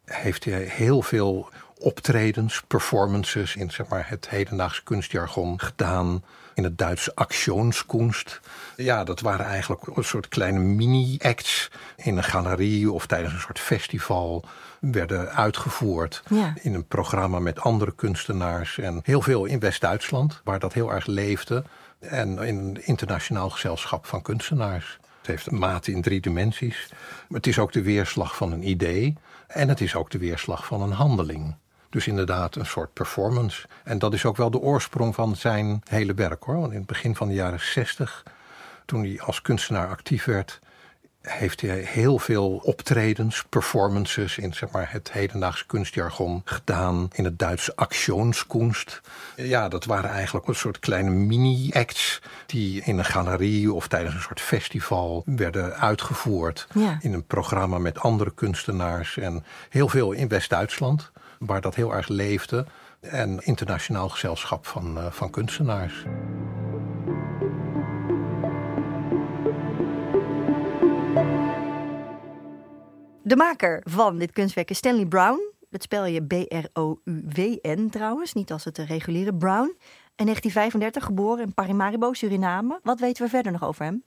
heeft 0.04 0.44
hij 0.44 0.62
heel 0.62 1.02
veel 1.02 1.48
optredens, 1.80 2.62
performances 2.66 3.56
in 3.56 3.70
zeg 3.70 3.86
maar, 3.88 4.08
het 4.08 4.28
hedendaagse 4.28 4.82
kunstjargon 4.82 5.60
gedaan. 5.60 6.22
In 6.54 6.64
het 6.64 6.78
Duitse 6.78 7.14
actionskunst. 7.14 8.40
Ja, 8.76 9.04
dat 9.04 9.20
waren 9.20 9.46
eigenlijk 9.46 9.96
een 9.96 10.04
soort 10.04 10.28
kleine 10.28 10.58
mini-acts 10.58 11.70
in 11.96 12.16
een 12.16 12.24
galerie 12.24 12.92
of 12.92 13.06
tijdens 13.06 13.32
een 13.34 13.40
soort 13.40 13.58
festival. 13.58 14.44
Werden 14.80 15.30
uitgevoerd 15.34 16.22
Ja. 16.28 16.54
in 16.62 16.75
een 16.75 16.87
programma 16.87 17.38
met 17.38 17.60
andere 17.60 17.92
kunstenaars. 17.94 18.78
En 18.78 19.00
heel 19.02 19.22
veel 19.22 19.44
in 19.44 19.58
West-Duitsland, 19.58 20.40
waar 20.44 20.58
dat 20.58 20.72
heel 20.72 20.92
erg 20.92 21.06
leefde. 21.06 21.64
En 21.99 22.38
in 22.38 22.56
een 22.58 22.87
internationaal 22.87 23.50
gezelschap 23.50 24.06
van 24.06 24.22
kunstenaars. 24.22 24.99
Het 25.18 25.26
heeft 25.26 25.50
maten 25.50 25.92
in 25.92 26.02
drie 26.02 26.20
dimensies. 26.20 26.87
Maar 27.28 27.38
het 27.38 27.46
is 27.46 27.58
ook 27.58 27.72
de 27.72 27.82
weerslag 27.82 28.37
van 28.37 28.52
een 28.52 28.68
idee. 28.68 29.16
En 29.46 29.68
het 29.68 29.80
is 29.80 29.94
ook 29.94 30.10
de 30.10 30.18
weerslag 30.18 30.66
van 30.66 30.82
een 30.82 30.92
handeling. 30.92 31.54
Dus 31.90 32.06
inderdaad 32.06 32.54
een 32.54 32.66
soort 32.66 32.92
performance. 32.92 33.66
En 33.85 33.99
dat 33.99 34.14
is 34.14 34.25
ook 34.25 34.37
wel 34.37 34.50
de 34.50 34.61
oorsprong 34.61 35.14
van 35.14 35.37
zijn 35.37 35.82
hele 35.88 36.14
werk 36.14 36.42
hoor. 36.42 36.61
Want 36.61 36.73
in 36.73 36.78
het 36.78 36.87
begin 36.87 37.16
van 37.16 37.28
de 37.28 37.35
jaren 37.35 37.61
zestig, 37.61 38.23
toen 38.85 39.02
hij 39.02 39.20
als 39.20 39.42
kunstenaar 39.42 39.88
actief 39.88 40.25
werd, 40.25 40.61
heeft 41.20 41.61
hij 41.61 41.78
heel 41.78 42.18
veel 42.18 42.61
optredens, 42.64 43.44
performances 43.49 44.38
in 44.38 44.54
zeg 44.54 44.70
maar, 44.70 44.92
het 44.92 45.12
hedendaagse 45.12 45.66
kunstjargon 45.66 46.42
gedaan. 46.44 47.09
In 47.12 47.25
het 47.25 47.38
Duitse 47.38 47.76
actionskunst. 47.76 49.00
Ja, 49.37 49.68
dat 49.68 49.85
waren 49.85 50.11
eigenlijk 50.11 50.47
een 50.47 50.54
soort 50.54 50.78
kleine 50.78 51.11
mini-acts 51.11 52.23
die 52.47 52.82
in 52.85 52.99
een 52.99 53.04
galerie 53.04 53.73
of 53.73 53.88
tijdens 53.88 54.14
een 54.14 54.20
soort 54.20 54.40
festival 54.40 55.23
werden 55.26 55.76
uitgevoerd. 55.76 56.66
Ja. 56.75 56.99
In 57.00 57.12
een 57.12 57.26
programma 57.26 57.78
met 57.78 57.99
andere 57.99 58.30
kunstenaars. 58.35 59.16
En 59.16 59.44
heel 59.68 59.88
veel 59.88 60.12
in 60.12 60.28
West-Duitsland, 60.28 61.11
waar 61.47 61.61
dat 61.61 61.75
heel 61.75 61.94
erg 61.94 62.09
leefde. 62.09 62.66
En 63.00 63.38
internationaal 63.44 64.09
gezelschap 64.09 64.66
van, 64.66 64.99
eh, 64.99 65.11
van 65.11 65.30
kunstenaars. 65.30 66.04
De 73.23 73.37
maker 73.37 73.80
van 73.85 74.18
dit 74.18 74.32
kunstwerk 74.32 74.70
is 74.70 74.76
Stanley 74.76 75.06
Brown. 75.06 75.40
Dat 75.70 75.82
spel 75.82 76.04
je 76.04 76.26
B-R-O-U-W-N 76.26 77.88
trouwens, 77.90 78.32
niet 78.32 78.52
als 78.52 78.64
het 78.64 78.76
de 78.76 78.85
reguliere 78.85 79.35
Brown. 79.35 79.76
In 80.16 80.25
1935 80.25 81.04
geboren 81.04 81.44
in 81.44 81.54
Paramaribo, 81.54 82.12
Suriname. 82.12 82.80
Wat 82.82 83.00
weten 83.00 83.25
we 83.25 83.30
verder 83.30 83.52
nog 83.52 83.64
over 83.64 83.85
hem? 83.85 84.04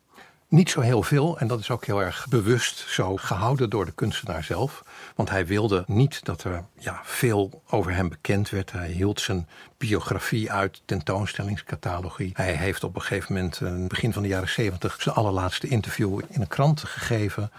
Niet 0.53 0.69
zo 0.69 0.81
heel 0.81 1.03
veel 1.03 1.39
en 1.39 1.47
dat 1.47 1.59
is 1.59 1.69
ook 1.69 1.85
heel 1.85 2.01
erg 2.01 2.27
bewust 2.29 2.85
zo 2.87 3.15
gehouden 3.17 3.69
door 3.69 3.85
de 3.85 3.91
kunstenaar 3.91 4.43
zelf. 4.43 4.83
Want 5.15 5.29
hij 5.29 5.45
wilde 5.45 5.83
niet 5.87 6.25
dat 6.25 6.43
er 6.43 6.65
ja, 6.79 7.01
veel 7.03 7.61
over 7.69 7.93
hem 7.93 8.09
bekend 8.09 8.49
werd. 8.49 8.71
Hij 8.71 8.91
hield 8.91 9.21
zijn 9.21 9.47
biografie 9.87 10.51
uit, 10.51 10.81
tentoonstellingscatalogie. 10.85 12.31
Hij 12.33 12.53
heeft 12.53 12.83
op 12.83 12.95
een 12.95 13.01
gegeven 13.01 13.33
moment, 13.33 13.59
uh, 13.59 13.87
begin 13.87 14.13
van 14.13 14.21
de 14.21 14.27
jaren 14.27 14.49
zeventig, 14.49 15.01
zijn 15.01 15.15
allerlaatste 15.15 15.67
interview 15.67 16.19
in 16.29 16.41
een 16.41 16.47
krant 16.47 16.83
gegeven. 16.83 17.51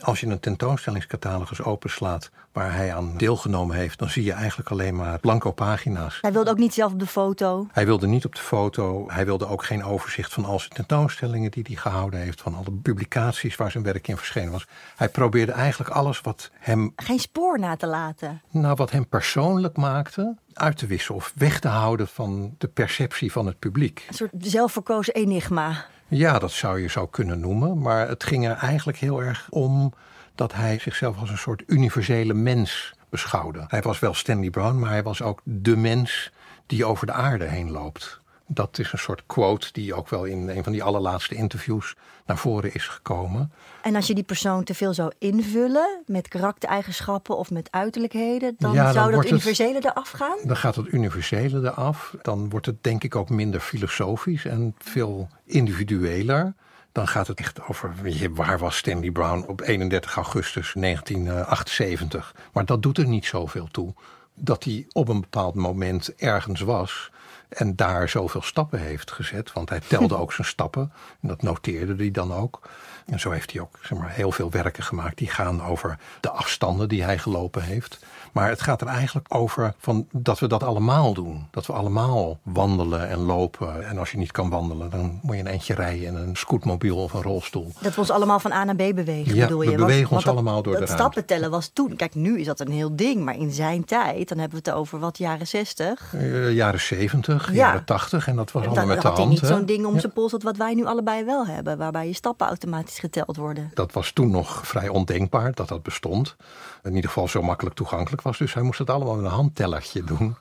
Als 0.00 0.20
je 0.20 0.26
een 0.26 0.40
tentoonstellingscatalogus 0.40 1.62
openslaat 1.62 2.30
waar 2.52 2.74
hij 2.74 2.94
aan 2.94 3.16
deelgenomen 3.16 3.76
heeft, 3.76 3.98
dan 3.98 4.08
zie 4.08 4.24
je 4.24 4.32
eigenlijk 4.32 4.70
alleen 4.70 4.96
maar 4.96 5.18
blanco 5.18 5.50
pagina's. 5.50 6.18
Hij 6.20 6.32
wilde 6.32 6.50
ook 6.50 6.58
niet 6.58 6.74
zelf 6.74 6.92
op 6.92 6.98
de 6.98 7.06
foto. 7.06 7.66
Hij 7.72 7.86
wilde 7.86 8.06
niet 8.06 8.24
op 8.24 8.34
de 8.34 8.40
foto. 8.40 9.04
Hij 9.08 9.24
wilde 9.24 9.46
ook 9.46 9.64
geen 9.64 9.84
overzicht 9.84 10.32
van 10.32 10.44
al 10.44 10.58
zijn 10.58 10.72
tentoonstellingen 10.72 11.50
die 11.50 11.64
hij 11.66 11.76
gehouden 11.76 12.20
heeft, 12.20 12.40
van 12.40 12.54
alle 12.54 12.72
publicaties 12.82 13.56
waar 13.56 13.70
zijn 13.70 13.84
werk 13.84 14.08
in 14.08 14.16
verschenen 14.16 14.52
was. 14.52 14.66
Hij 14.96 15.08
probeerde 15.08 15.52
eigenlijk 15.52 15.90
alles 15.90 16.20
wat 16.20 16.50
hem. 16.58 16.92
Geen 16.96 17.18
spoor 17.18 17.58
na 17.58 17.76
te 17.76 17.86
laten. 17.86 18.42
Nou, 18.50 18.74
wat 18.74 18.90
hem 18.90 19.08
persoonlijk 19.08 19.76
maakte, 19.76 20.36
uit 20.54 20.76
te 20.76 20.86
wisselen 20.86 21.18
of 21.18 21.32
weg 21.36 21.60
te 21.60 21.68
houden 21.68 22.08
van 22.08 22.54
de 22.58 22.68
perceptie 22.68 23.32
van 23.32 23.46
het 23.46 23.58
publiek. 23.58 24.04
Een 24.08 24.14
soort 24.14 24.32
zelfverkozen 24.38 25.14
enigma. 25.14 25.84
Ja, 26.08 26.38
dat 26.38 26.50
zou 26.50 26.80
je 26.80 26.88
zo 26.88 27.06
kunnen 27.06 27.40
noemen. 27.40 27.78
Maar 27.78 28.08
het 28.08 28.24
ging 28.24 28.46
er 28.48 28.56
eigenlijk 28.56 28.98
heel 28.98 29.22
erg 29.22 29.46
om 29.50 29.92
dat 30.34 30.52
hij 30.52 30.78
zichzelf 30.78 31.18
als 31.18 31.30
een 31.30 31.38
soort 31.38 31.62
universele 31.66 32.34
mens 32.34 32.94
beschouwde. 33.08 33.64
Hij 33.68 33.82
was 33.82 33.98
wel 33.98 34.14
Stanley 34.14 34.50
Brown, 34.50 34.78
maar 34.78 34.90
hij 34.90 35.02
was 35.02 35.22
ook 35.22 35.40
de 35.44 35.76
mens 35.76 36.32
die 36.66 36.84
over 36.84 37.06
de 37.06 37.12
aarde 37.12 37.44
heen 37.44 37.70
loopt. 37.70 38.20
Dat 38.54 38.78
is 38.78 38.92
een 38.92 38.98
soort 38.98 39.22
quote 39.26 39.68
die 39.72 39.94
ook 39.94 40.08
wel 40.08 40.24
in 40.24 40.48
een 40.48 40.62
van 40.64 40.72
die 40.72 40.82
allerlaatste 40.82 41.34
interviews 41.34 41.94
naar 42.26 42.38
voren 42.38 42.74
is 42.74 42.88
gekomen. 42.88 43.52
En 43.82 43.96
als 43.96 44.06
je 44.06 44.14
die 44.14 44.24
persoon 44.24 44.64
te 44.64 44.74
veel 44.74 44.94
zou 44.94 45.12
invullen 45.18 46.02
met 46.06 46.28
karaktereigenschappen 46.28 47.36
of 47.36 47.50
met 47.50 47.68
uiterlijkheden, 47.70 48.54
dan, 48.58 48.72
ja, 48.72 48.84
dan 48.84 48.92
zou 48.92 49.12
dat 49.12 49.30
universele 49.30 49.74
het, 49.74 49.84
eraf 49.84 50.10
gaan? 50.10 50.36
Dan 50.44 50.56
gaat 50.56 50.76
het 50.76 50.92
universele 50.92 51.60
eraf. 51.60 52.14
Dan 52.22 52.50
wordt 52.50 52.66
het 52.66 52.82
denk 52.84 53.04
ik 53.04 53.16
ook 53.16 53.28
minder 53.28 53.60
filosofisch 53.60 54.44
en 54.44 54.74
veel 54.78 55.28
individueler. 55.44 56.54
Dan 56.92 57.08
gaat 57.08 57.26
het 57.26 57.38
echt 57.38 57.68
over 57.68 57.94
waar 58.30 58.58
was 58.58 58.76
Stanley 58.76 59.10
Brown 59.10 59.44
op 59.46 59.60
31 59.60 60.16
augustus 60.16 60.72
1978. 60.72 62.34
Maar 62.52 62.64
dat 62.64 62.82
doet 62.82 62.98
er 62.98 63.06
niet 63.06 63.26
zoveel 63.26 63.68
toe. 63.70 63.94
Dat 64.34 64.64
hij 64.64 64.86
op 64.92 65.08
een 65.08 65.20
bepaald 65.20 65.54
moment 65.54 66.14
ergens 66.14 66.60
was 66.60 67.10
en 67.52 67.76
daar 67.76 68.08
zoveel 68.08 68.42
stappen 68.42 68.80
heeft 68.80 69.10
gezet. 69.10 69.52
Want 69.52 69.68
hij 69.68 69.80
telde 69.88 70.16
ook 70.16 70.32
zijn 70.32 70.46
stappen. 70.46 70.92
En 71.20 71.28
dat 71.28 71.42
noteerde 71.42 71.94
hij 71.96 72.10
dan 72.10 72.32
ook. 72.34 72.60
En 73.06 73.20
zo 73.20 73.30
heeft 73.30 73.52
hij 73.52 73.60
ook 73.60 73.78
zeg 73.82 73.98
maar, 73.98 74.10
heel 74.10 74.32
veel 74.32 74.50
werken 74.50 74.82
gemaakt 74.82 75.18
die 75.18 75.28
gaan 75.28 75.62
over 75.62 75.98
de 76.20 76.30
afstanden 76.30 76.88
die 76.88 77.02
hij 77.02 77.18
gelopen 77.18 77.62
heeft. 77.62 77.98
Maar 78.32 78.48
het 78.48 78.60
gaat 78.60 78.80
er 78.80 78.86
eigenlijk 78.86 79.34
over 79.34 79.74
van 79.78 80.06
dat 80.12 80.38
we 80.38 80.46
dat 80.46 80.62
allemaal 80.62 81.14
doen. 81.14 81.46
Dat 81.50 81.66
we 81.66 81.72
allemaal 81.72 82.38
wandelen 82.42 83.08
en 83.08 83.18
lopen. 83.18 83.88
En 83.88 83.98
als 83.98 84.10
je 84.10 84.18
niet 84.18 84.32
kan 84.32 84.50
wandelen, 84.50 84.90
dan 84.90 85.20
moet 85.22 85.34
je 85.34 85.40
een 85.40 85.46
eentje 85.46 85.74
rijden 85.74 86.06
in 86.06 86.14
een 86.14 86.36
scootmobiel 86.36 86.96
of 86.96 87.12
een 87.12 87.22
rolstoel. 87.22 87.72
Dat 87.80 87.94
we 87.94 88.00
ons 88.00 88.10
allemaal 88.10 88.40
van 88.40 88.52
A 88.52 88.64
naar 88.64 88.74
B 88.74 88.94
bewegen, 88.94 89.34
ja, 89.34 89.46
bedoel 89.46 89.62
je? 89.62 89.70
we 89.70 89.76
bewegen 89.76 90.16
ons 90.16 90.26
allemaal 90.26 90.62
door 90.62 90.72
de 90.72 90.78
ruimte. 90.78 90.92
Het 90.92 91.00
stappen 91.00 91.24
tellen 91.24 91.50
was 91.50 91.70
toen. 91.72 91.96
Kijk, 91.96 92.14
nu 92.14 92.40
is 92.40 92.46
dat 92.46 92.60
een 92.60 92.70
heel 92.70 92.96
ding. 92.96 93.24
Maar 93.24 93.36
in 93.36 93.50
zijn 93.50 93.84
tijd, 93.84 94.28
dan 94.28 94.38
hebben 94.38 94.62
we 94.62 94.70
het 94.70 94.78
over 94.78 94.98
wat, 94.98 95.18
jaren 95.18 95.46
60? 95.46 96.12
Uh, 96.14 96.52
jaren 96.52 96.80
70, 96.80 97.52
jaren 97.52 97.84
80. 97.84 98.28
En 98.28 98.36
dat 98.36 98.52
was 98.52 98.66
allemaal 98.66 98.86
met 98.86 99.00
de 99.00 99.06
hand. 99.06 99.18
hij 99.18 99.26
niet 99.26 99.38
zo'n 99.38 99.66
ding 99.66 99.86
om 99.86 100.00
zijn 100.00 100.12
pols, 100.12 100.32
wat 100.38 100.56
wij 100.56 100.74
nu 100.74 100.84
allebei 100.84 101.24
wel 101.24 101.46
hebben. 101.46 101.78
Waarbij 101.78 102.06
je 102.06 102.14
stappen 102.14 102.46
automatisch 102.46 102.98
geteld 102.98 103.36
worden. 103.36 103.70
Dat 103.74 103.92
was 103.92 104.10
toen 104.10 104.30
nog 104.30 104.66
vrij 104.66 104.88
ondenkbaar 104.88 105.54
dat 105.54 105.68
dat 105.68 105.82
bestond. 105.82 106.36
In 106.82 106.94
ieder 106.94 107.10
geval 107.10 107.28
zo 107.28 107.42
makkelijk 107.42 107.76
toegankelijk 107.76 108.21
Dus 108.38 108.54
hij 108.54 108.62
moest 108.62 108.78
het 108.78 108.90
allemaal 108.90 109.14
met 109.14 109.24
een 109.24 109.30
handtellertje 109.30 110.04
doen. 110.04 110.36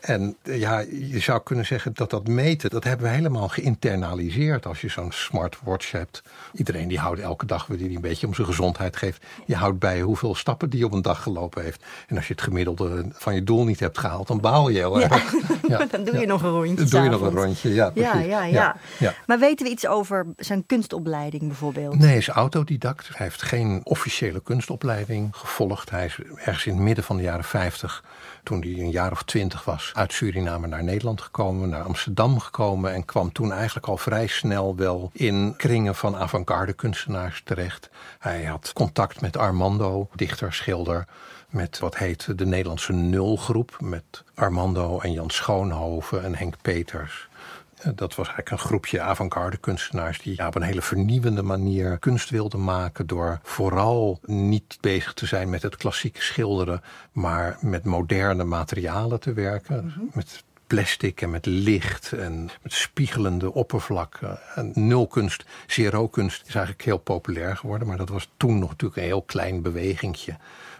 En 0.00 0.36
ja, 0.42 0.78
je 0.90 1.18
zou 1.18 1.42
kunnen 1.42 1.66
zeggen 1.66 1.94
dat 1.94 2.10
dat 2.10 2.28
meten, 2.28 2.70
dat 2.70 2.84
hebben 2.84 3.06
we 3.06 3.12
helemaal 3.12 3.48
geïnternaliseerd. 3.48 4.66
Als 4.66 4.80
je 4.80 4.88
zo'n 4.88 5.12
smartwatch 5.12 5.90
hebt. 5.90 6.22
Iedereen 6.52 6.88
die 6.88 6.98
houdt 6.98 7.20
elke 7.20 7.46
dag, 7.46 7.66
die 7.66 7.94
een 7.94 8.00
beetje 8.00 8.26
om 8.26 8.34
zijn 8.34 8.46
gezondheid 8.46 8.96
geeft. 8.96 9.24
Je 9.46 9.54
houdt 9.54 9.78
bij 9.78 10.00
hoeveel 10.00 10.34
stappen 10.34 10.70
die 10.70 10.84
op 10.84 10.92
een 10.92 11.02
dag 11.02 11.22
gelopen 11.22 11.62
heeft. 11.62 11.84
En 12.06 12.16
als 12.16 12.26
je 12.26 12.32
het 12.32 12.42
gemiddelde 12.42 13.06
van 13.12 13.34
je 13.34 13.42
doel 13.44 13.64
niet 13.64 13.80
hebt 13.80 13.98
gehaald, 13.98 14.26
dan 14.26 14.40
baal 14.40 14.68
je 14.68 14.78
heel 14.78 15.00
erg. 15.00 15.34
Ja. 15.68 15.86
dan 15.90 16.04
doe 16.04 16.18
je 16.18 16.26
nog 16.26 16.42
een 16.42 16.50
rondje. 16.50 16.74
Dan 16.74 16.86
doe 16.86 17.02
je 17.02 17.08
nog 17.08 17.20
een 17.20 17.34
rondje, 17.34 17.74
ja. 17.74 17.90
Ja, 17.94 18.18
ja, 18.18 18.44
ja, 18.44 18.76
ja, 18.98 19.14
Maar 19.26 19.38
weten 19.38 19.66
we 19.66 19.72
iets 19.72 19.86
over 19.86 20.26
zijn 20.36 20.66
kunstopleiding 20.66 21.46
bijvoorbeeld? 21.46 21.98
Nee, 21.98 22.08
hij 22.08 22.16
is 22.16 22.28
autodidact. 22.28 23.08
Hij 23.08 23.26
heeft 23.26 23.42
geen 23.42 23.80
officiële 23.84 24.42
kunstopleiding 24.42 25.36
gevolgd. 25.36 25.90
Hij 25.90 26.04
is 26.04 26.18
ergens 26.34 26.66
in 26.66 26.74
het 26.74 26.82
midden 26.82 27.04
van 27.04 27.16
de 27.16 27.22
jaren 27.22 27.44
50 27.44 28.04
toen 28.46 28.60
hij 28.60 28.70
een 28.70 28.90
jaar 28.90 29.12
of 29.12 29.22
twintig 29.22 29.64
was, 29.64 29.90
uit 29.96 30.12
Suriname 30.12 30.66
naar 30.66 30.84
Nederland 30.84 31.20
gekomen, 31.20 31.68
naar 31.68 31.82
Amsterdam 31.82 32.38
gekomen 32.38 32.94
en 32.94 33.04
kwam 33.04 33.32
toen 33.32 33.52
eigenlijk 33.52 33.86
al 33.86 33.96
vrij 33.96 34.26
snel 34.26 34.76
wel 34.76 35.10
in 35.12 35.54
kringen 35.56 35.94
van 35.94 36.16
avant-garde 36.16 36.72
kunstenaars 36.72 37.42
terecht. 37.44 37.90
Hij 38.18 38.44
had 38.44 38.72
contact 38.74 39.20
met 39.20 39.36
Armando, 39.36 40.08
dichter, 40.14 40.52
schilder, 40.52 41.06
met 41.48 41.78
wat 41.78 41.96
heet 41.96 42.38
de 42.38 42.46
Nederlandse 42.46 42.92
Nulgroep, 42.92 43.76
met 43.80 44.24
Armando 44.34 45.00
en 45.00 45.12
Jan 45.12 45.30
Schoonhoven 45.30 46.24
en 46.24 46.34
Henk 46.34 46.54
Peters. 46.62 47.28
Dat 47.94 48.14
was 48.14 48.26
eigenlijk 48.26 48.50
een 48.50 48.66
groepje 48.68 49.00
avant-garde 49.00 49.56
kunstenaars 49.56 50.22
die 50.22 50.46
op 50.46 50.54
een 50.54 50.62
hele 50.62 50.82
vernieuwende 50.82 51.42
manier 51.42 51.98
kunst 51.98 52.30
wilden 52.30 52.64
maken 52.64 53.06
door 53.06 53.40
vooral 53.42 54.18
niet 54.24 54.78
bezig 54.80 55.14
te 55.14 55.26
zijn 55.26 55.50
met 55.50 55.62
het 55.62 55.76
klassieke 55.76 56.22
schilderen, 56.22 56.82
maar 57.12 57.58
met 57.60 57.84
moderne 57.84 58.44
materialen 58.44 59.20
te 59.20 59.32
werken. 59.32 60.10
Met 60.12 60.44
plastic 60.66 61.22
en 61.22 61.30
met 61.30 61.46
licht 61.46 62.12
en 62.12 62.50
met 62.62 62.72
spiegelende 62.72 63.52
oppervlakken. 63.52 64.38
En 64.54 64.72
nulkunst, 64.74 65.44
zero-kunst 65.66 66.46
is 66.46 66.54
eigenlijk 66.54 66.84
heel 66.84 66.98
populair 66.98 67.56
geworden, 67.56 67.88
maar 67.88 67.96
dat 67.96 68.08
was 68.08 68.28
toen 68.36 68.58
nog 68.58 68.70
natuurlijk 68.70 69.00
een 69.00 69.06
heel 69.06 69.22
klein 69.22 69.62
bewegingje 69.62 70.36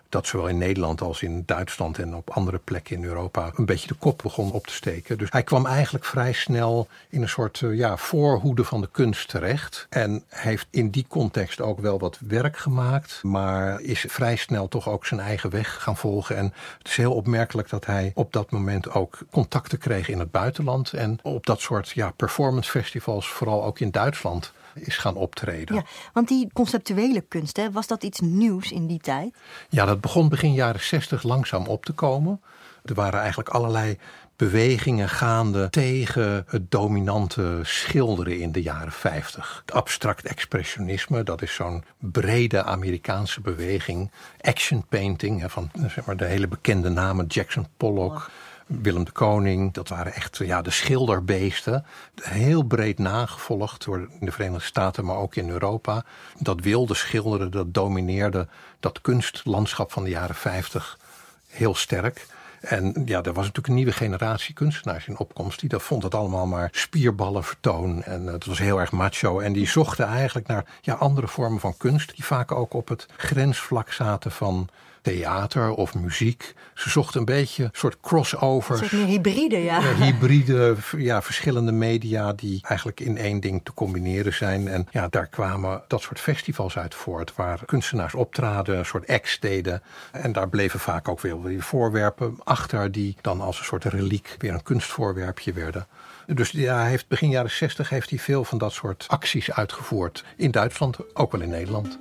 dat 0.08 0.26
zowel 0.26 0.48
in 0.48 0.58
Nederland 0.58 1.00
als 1.00 1.22
in 1.22 1.42
Duitsland 1.46 1.98
en 1.98 2.14
op 2.14 2.30
andere 2.30 2.58
plekken 2.64 2.96
in 2.96 3.04
Europa 3.04 3.50
een 3.54 3.66
beetje 3.66 3.88
de 3.88 3.94
kop 3.94 4.20
begon 4.22 4.52
op 4.52 4.66
te 4.66 4.72
steken. 4.72 5.18
Dus 5.18 5.30
hij 5.30 5.42
kwam 5.42 5.66
eigenlijk 5.66 6.04
vrij 6.04 6.32
snel 6.32 6.88
in 7.08 7.22
een 7.22 7.28
soort 7.28 7.62
ja, 7.70 7.96
voorhoede 7.96 8.64
van 8.64 8.80
de 8.80 8.88
kunst 8.92 9.28
terecht. 9.28 9.86
En 9.90 10.25
heeft 10.28 10.66
in 10.70 10.90
die 10.90 11.06
context 11.08 11.60
ook 11.60 11.80
wel 11.80 11.98
wat 11.98 12.18
werk 12.26 12.56
gemaakt, 12.56 13.20
maar 13.22 13.80
is 13.80 14.04
vrij 14.08 14.36
snel 14.36 14.68
toch 14.68 14.88
ook 14.88 15.06
zijn 15.06 15.20
eigen 15.20 15.50
weg 15.50 15.82
gaan 15.82 15.96
volgen. 15.96 16.36
En 16.36 16.52
het 16.78 16.88
is 16.88 16.96
heel 16.96 17.14
opmerkelijk 17.14 17.68
dat 17.68 17.86
hij 17.86 18.12
op 18.14 18.32
dat 18.32 18.50
moment 18.50 18.90
ook 18.90 19.18
contacten 19.30 19.78
kreeg 19.78 20.08
in 20.08 20.18
het 20.18 20.30
buitenland. 20.30 20.92
En 20.92 21.18
op 21.22 21.46
dat 21.46 21.60
soort 21.60 21.90
ja, 21.90 22.10
performance 22.10 22.70
festivals, 22.70 23.28
vooral 23.28 23.64
ook 23.64 23.80
in 23.80 23.90
Duitsland 23.90 24.52
is 24.80 24.96
gaan 24.96 25.14
optreden. 25.14 25.75
Ja, 25.75 25.84
want 26.12 26.28
die 26.28 26.48
conceptuele 26.52 27.20
kunst, 27.20 27.56
hè, 27.56 27.70
was 27.70 27.86
dat 27.86 28.02
iets 28.02 28.20
nieuws 28.20 28.72
in 28.72 28.86
die 28.86 28.98
tijd? 28.98 29.34
Ja, 29.68 29.95
dat 29.96 30.04
begon 30.04 30.28
begin 30.28 30.52
jaren 30.52 30.80
60 30.80 31.22
langzaam 31.22 31.66
op 31.66 31.84
te 31.84 31.92
komen. 31.92 32.40
Er 32.84 32.94
waren 32.94 33.20
eigenlijk 33.20 33.48
allerlei 33.48 33.98
bewegingen 34.36 35.08
gaande 35.08 35.70
tegen 35.70 36.44
het 36.48 36.70
dominante 36.70 37.60
schilderen 37.62 38.40
in 38.40 38.52
de 38.52 38.62
jaren 38.62 38.92
50. 38.92 39.62
Het 39.66 39.74
abstract 39.74 40.26
expressionisme, 40.26 41.22
dat 41.22 41.42
is 41.42 41.54
zo'n 41.54 41.84
brede 41.98 42.62
Amerikaanse 42.62 43.40
beweging. 43.40 44.10
Action 44.40 44.86
painting, 44.88 45.44
van 45.50 45.70
zeg 45.86 46.04
maar, 46.04 46.16
de 46.16 46.24
hele 46.24 46.48
bekende 46.48 46.88
namen 46.88 47.26
Jackson 47.26 47.66
Pollock. 47.76 48.30
Willem 48.66 49.04
de 49.04 49.11
Koning, 49.11 49.73
dat 49.73 49.88
waren 49.88 50.14
echt 50.14 50.37
ja, 50.37 50.62
de 50.62 50.70
schilderbeesten. 50.70 51.85
Heel 52.20 52.62
breed 52.62 52.99
nagevolgd 52.99 53.85
door 53.85 54.08
de 54.20 54.32
Verenigde 54.32 54.64
Staten, 54.64 55.04
maar 55.04 55.16
ook 55.16 55.35
in 55.35 55.50
Europa. 55.50 56.04
Dat 56.38 56.61
wilde 56.61 56.94
schilderen, 56.94 57.50
dat 57.50 57.75
domineerde 57.75 58.49
dat 58.80 59.00
kunstlandschap 59.00 59.92
van 59.92 60.04
de 60.04 60.11
jaren 60.11 60.35
50 60.35 60.99
heel 61.46 61.75
sterk. 61.75 62.26
En 62.61 63.02
ja, 63.04 63.23
er 63.23 63.32
was 63.32 63.44
natuurlijk 63.44 63.66
een 63.66 63.75
nieuwe 63.75 63.92
generatie 63.92 64.54
kunstenaars 64.54 65.06
in 65.06 65.18
opkomst. 65.18 65.61
Die 65.61 65.68
dat 65.68 65.82
vond 65.82 66.02
het 66.02 66.14
allemaal 66.14 66.46
maar 66.46 66.68
spierballen 66.73 67.44
vertoon. 67.44 68.02
En 68.02 68.26
het 68.26 68.46
was 68.46 68.58
heel 68.58 68.80
erg 68.80 68.92
macho. 68.92 69.40
En 69.40 69.52
die 69.52 69.68
zochten 69.68 70.06
eigenlijk 70.06 70.46
naar 70.46 70.64
ja, 70.80 70.94
andere 70.94 71.28
vormen 71.28 71.61
van 71.61 71.76
kunst. 71.76 72.14
Die 72.14 72.25
vaak 72.25 72.52
ook 72.52 72.75
op 72.75 72.88
het 72.88 73.06
grensvlak 73.16 73.92
zaten 73.92 74.30
van 74.30 74.68
theater 75.06 75.70
of 75.70 75.94
muziek. 75.94 76.54
Ze 76.75 76.90
zochten 76.90 77.20
een 77.20 77.26
beetje 77.26 77.64
een 77.64 77.70
soort 77.72 78.00
crossovers. 78.00 78.80
Een 78.80 78.88
soort 78.88 79.02
meer 79.02 79.10
hybride, 79.10 79.62
ja. 79.62 79.80
Hybride, 79.80 80.76
ja, 80.96 81.22
verschillende 81.22 81.72
media 81.72 82.32
die 82.32 82.58
eigenlijk 82.62 83.00
in 83.00 83.18
één 83.18 83.40
ding 83.40 83.60
te 83.64 83.75
combineren 83.75 84.34
zijn. 84.34 84.68
En 84.68 84.86
ja, 84.90 85.08
daar 85.08 85.26
kwamen 85.26 85.82
dat 85.88 86.02
soort 86.02 86.20
festivals 86.20 86.78
uit 86.78 86.94
voort, 86.94 87.34
waar 87.34 87.64
kunstenaars 87.64 88.14
optraden, 88.14 88.78
een 88.78 88.84
soort 88.84 89.06
acts 89.06 89.40
deden. 89.40 89.82
En 90.12 90.32
daar 90.32 90.48
bleven 90.48 90.80
vaak 90.80 91.08
ook 91.08 91.20
weer 91.20 91.62
voorwerpen 91.62 92.38
achter 92.44 92.92
die 92.92 93.16
dan 93.20 93.40
als 93.40 93.58
een 93.58 93.64
soort 93.64 93.84
reliek 93.84 94.34
weer 94.38 94.52
een 94.52 94.62
kunstvoorwerpje 94.62 95.52
werden. 95.52 95.86
Dus 96.26 96.50
ja, 96.50 96.84
heeft, 96.84 97.08
begin 97.08 97.30
jaren 97.30 97.50
60 97.50 97.88
heeft 97.88 98.10
hij 98.10 98.18
veel 98.18 98.44
van 98.44 98.58
dat 98.58 98.72
soort 98.72 99.04
acties 99.08 99.52
uitgevoerd. 99.52 100.25
In 100.36 100.50
Duitsland, 100.50 101.14
ook 101.14 101.32
wel 101.32 101.40
in 101.40 101.48
Nederland. 101.48 101.98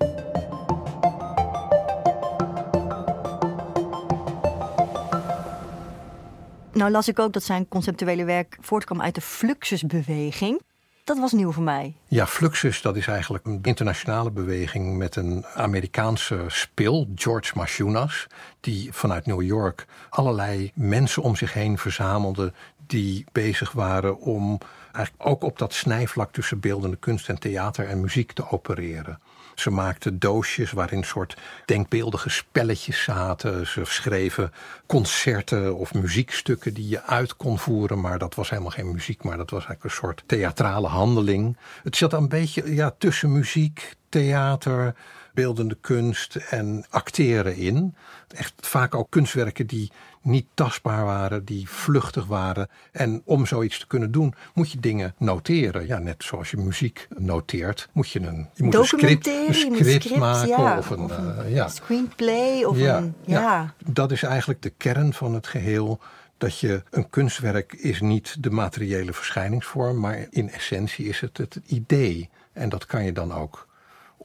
Nou 6.76 6.92
las 6.92 7.08
ik 7.08 7.20
ook 7.20 7.34
dat 7.34 7.44
zijn 7.44 7.68
conceptuele 7.68 8.24
werk 8.24 8.58
voortkwam 8.60 9.02
uit 9.02 9.16
de 9.16 9.22
Fluxusbeweging. 9.22 10.62
Dat 11.04 11.18
was 11.18 11.32
nieuw 11.32 11.52
voor 11.52 11.64
mij. 11.64 11.94
Ja, 12.08 12.28
Fluxus, 12.28 12.82
dat 12.82 12.96
is 12.96 13.08
eigenlijk 13.08 13.46
een 13.46 13.60
internationale 13.62 14.32
beweging 14.32 14.98
met 14.98 15.16
een 15.16 15.46
Amerikaanse 15.46 16.46
spil, 16.48 17.08
George 17.16 17.52
Mashunas, 17.56 18.28
die 18.60 18.94
vanuit 18.94 19.26
New 19.26 19.42
York 19.42 19.86
allerlei 20.10 20.72
mensen 20.74 21.24
om 21.24 21.36
zich 21.36 21.54
heen 21.54 21.78
verzamelde 21.78 22.54
die 22.88 23.26
bezig 23.32 23.72
waren 23.72 24.20
om 24.20 24.58
eigenlijk 24.96 25.30
ook 25.30 25.44
op 25.44 25.58
dat 25.58 25.74
snijvlak 25.74 26.32
tussen 26.32 26.60
beeldende 26.60 26.98
kunst 26.98 27.30
en 27.30 27.40
theater 27.40 27.88
en 27.88 28.02
muziek 28.02 28.32
te 28.32 28.52
opereren. 28.52 29.20
Ze 29.56 29.70
maakten 29.70 30.20
doosjes 30.20 30.72
waarin 30.72 31.04
soort 31.04 31.38
denkbeeldige 31.66 32.30
spelletjes 32.30 33.04
zaten. 33.04 33.68
Ze 33.68 33.82
schreven 33.84 34.54
concerten 34.86 35.76
of 35.76 35.94
muziekstukken 35.94 36.74
die 36.74 36.88
je 36.88 37.04
uit 37.04 37.36
kon 37.36 37.60
voeren. 37.60 38.00
Maar 38.00 38.20
dat 38.20 38.36
was 38.36 38.50
helemaal 38.50 38.72
geen 38.72 38.92
muziek, 38.92 39.24
maar 39.24 39.38
dat 39.38 39.50
was 39.50 39.66
eigenlijk 39.66 39.84
een 39.84 40.02
soort 40.02 40.24
theatrale 40.26 40.88
handeling. 40.88 41.58
Het 41.84 41.96
zat 41.96 42.14
een 42.14 42.30
beetje 42.30 42.74
ja, 42.74 42.96
tussen 42.98 43.32
muziek, 43.32 43.96
theater, 44.10 44.96
beeldende 45.36 45.78
kunst 45.82 46.36
en 46.36 46.86
acteren 46.90 47.56
in. 47.56 47.96
Echt 48.28 48.54
vaak 48.56 48.96
ook 48.96 49.10
kunstwerken 49.10 49.68
die 49.68 49.92
niet 50.26 50.46
tastbaar 50.54 51.06
waren, 51.06 51.46
die 51.46 51.70
vluchtig 51.70 52.26
waren. 52.26 52.70
En 52.92 53.22
om 53.26 53.46
zoiets 53.46 53.80
te 53.80 53.88
kunnen 53.88 54.12
doen, 54.12 54.34
moet 54.54 54.72
je 54.72 54.80
dingen 54.80 55.14
noteren. 55.18 55.88
Ja, 55.88 55.98
net 55.98 56.24
zoals 56.24 56.52
je 56.52 56.58
muziek 56.58 57.08
noteert, 57.18 57.90
moet 57.92 58.10
je 58.10 58.20
een, 58.20 58.50
je 58.54 58.64
moet 58.64 58.76
een 58.76 58.86
script, 58.86 59.28
een 59.28 59.54
script, 59.54 60.16
maken 60.16 60.78
of 60.78 60.90
een, 60.90 61.10
uh, 61.10 61.54
ja. 61.54 61.68
screenplay. 61.68 62.64
Of 62.64 62.78
ja, 62.78 62.98
een, 62.98 63.14
ja. 63.26 63.42
ja, 63.42 63.74
dat 63.86 64.12
is 64.12 64.24
eigenlijk 64.24 64.62
de 64.62 64.74
kern 64.78 65.14
van 65.14 65.34
het 65.34 65.48
geheel. 65.48 66.00
Dat 66.38 66.60
je 66.60 66.84
een 66.90 67.10
kunstwerk 67.10 67.74
is 67.74 68.02
niet 68.02 68.44
de 68.44 68.50
materiële 68.50 69.14
verschijningsvorm, 69.14 70.00
maar 70.00 70.28
in 70.30 70.50
essentie 70.50 71.06
is 71.06 71.20
het 71.20 71.38
het 71.38 71.60
idee. 71.66 72.30
En 72.54 72.70
dat 72.70 72.86
kan 72.86 73.04
je 73.04 73.12
dan 73.12 73.34
ook 73.34 73.65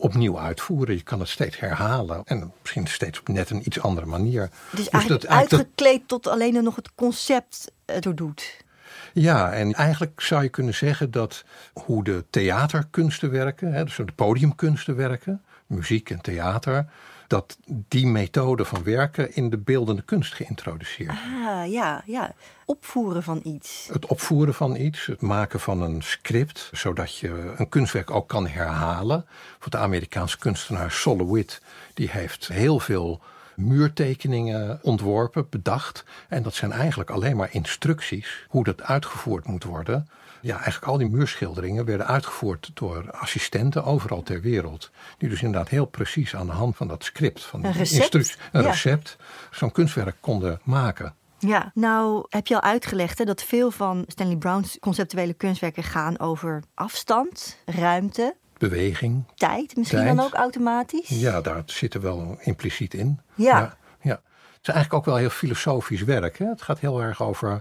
opnieuw 0.00 0.38
uitvoeren. 0.38 0.94
Je 0.94 1.02
kan 1.02 1.20
het 1.20 1.28
steeds 1.28 1.58
herhalen 1.58 2.22
en 2.24 2.52
misschien 2.60 2.86
steeds 2.86 3.20
op 3.20 3.28
net 3.28 3.50
een 3.50 3.66
iets 3.66 3.80
andere 3.80 4.06
manier. 4.06 4.50
Dus, 4.70 4.70
dus 4.70 4.88
eigenlijk 4.88 5.22
dat, 5.22 5.30
uitgekleed 5.30 6.08
tot 6.08 6.26
alleen 6.26 6.62
nog 6.62 6.76
het 6.76 6.94
concept 6.94 7.72
ertoe 7.84 8.14
doet. 8.14 8.64
Ja, 9.12 9.52
en 9.52 9.72
eigenlijk 9.72 10.20
zou 10.20 10.42
je 10.42 10.48
kunnen 10.48 10.74
zeggen 10.74 11.10
dat 11.10 11.44
hoe 11.72 12.04
de 12.04 12.24
theaterkunsten 12.30 13.30
werken, 13.30 13.72
hè, 13.72 13.84
dus 13.84 13.96
de 13.96 14.04
podiumkunsten 14.14 14.96
werken, 14.96 15.42
muziek 15.66 16.10
en 16.10 16.20
theater, 16.20 16.86
dat 17.30 17.58
die 17.66 18.06
methode 18.06 18.64
van 18.64 18.82
werken 18.82 19.34
in 19.34 19.50
de 19.50 19.58
beeldende 19.58 20.02
kunst 20.02 20.34
geïntroduceerd. 20.34 21.10
Ah, 21.10 21.70
ja, 21.70 22.02
ja. 22.06 22.34
Opvoeren 22.64 23.22
van 23.22 23.40
iets. 23.44 23.88
Het 23.92 24.06
opvoeren 24.06 24.54
van 24.54 24.76
iets, 24.76 25.06
het 25.06 25.20
maken 25.20 25.60
van 25.60 25.82
een 25.82 26.02
script, 26.02 26.70
zodat 26.72 27.16
je 27.16 27.54
een 27.56 27.68
kunstwerk 27.68 28.10
ook 28.10 28.28
kan 28.28 28.46
herhalen. 28.46 29.26
Voor 29.58 29.70
de 29.70 29.78
Amerikaanse 29.78 30.38
kunstenaar 30.38 30.90
Solowit, 30.90 31.62
die 31.94 32.10
heeft 32.10 32.48
heel 32.48 32.78
veel 32.78 33.20
muurtekeningen 33.56 34.78
ontworpen, 34.82 35.46
bedacht. 35.50 36.04
En 36.28 36.42
dat 36.42 36.54
zijn 36.54 36.72
eigenlijk 36.72 37.10
alleen 37.10 37.36
maar 37.36 37.52
instructies 37.52 38.46
hoe 38.48 38.64
dat 38.64 38.82
uitgevoerd 38.82 39.46
moet 39.46 39.64
worden 39.64 40.08
ja, 40.40 40.54
eigenlijk 40.54 40.86
al 40.86 40.98
die 40.98 41.08
muurschilderingen 41.08 41.84
werden 41.84 42.06
uitgevoerd 42.06 42.70
door 42.74 43.10
assistenten 43.10 43.84
overal 43.84 44.22
ter 44.22 44.40
wereld. 44.40 44.90
Die 45.18 45.28
dus 45.28 45.42
inderdaad 45.42 45.68
heel 45.68 45.86
precies 45.86 46.36
aan 46.36 46.46
de 46.46 46.52
hand 46.52 46.76
van 46.76 46.88
dat 46.88 47.04
script, 47.04 47.44
van 47.44 47.64
een 47.64 47.72
recept, 47.72 48.38
een 48.52 48.62
recept 48.62 49.16
zo'n 49.50 49.72
kunstwerk 49.72 50.16
konden 50.20 50.60
maken. 50.62 51.14
Ja, 51.38 51.70
nou 51.74 52.26
heb 52.28 52.46
je 52.46 52.54
al 52.54 52.62
uitgelegd 52.62 53.18
hè, 53.18 53.24
dat 53.24 53.42
veel 53.42 53.70
van 53.70 54.04
Stanley 54.06 54.36
Brown's 54.36 54.78
conceptuele 54.80 55.34
kunstwerken 55.34 55.82
gaan 55.82 56.18
over 56.18 56.62
afstand, 56.74 57.56
ruimte. 57.64 58.36
Beweging. 58.58 59.24
Tijd, 59.34 59.76
misschien 59.76 60.04
dan 60.04 60.20
ook 60.20 60.34
automatisch? 60.34 61.08
Ja, 61.08 61.40
daar 61.40 61.62
zit 61.66 61.94
er 61.94 62.00
wel 62.00 62.38
impliciet 62.40 62.94
in. 62.94 63.20
Ja. 63.34 63.58
ja. 63.58 63.76
ja. 64.00 64.20
Het 64.60 64.68
is 64.68 64.74
eigenlijk 64.74 64.94
ook 64.94 65.04
wel 65.04 65.16
heel 65.16 65.30
filosofisch 65.30 66.02
werk. 66.02 66.38
Hè? 66.38 66.46
Het 66.46 66.62
gaat 66.62 66.78
heel 66.78 67.02
erg 67.02 67.22
over 67.22 67.60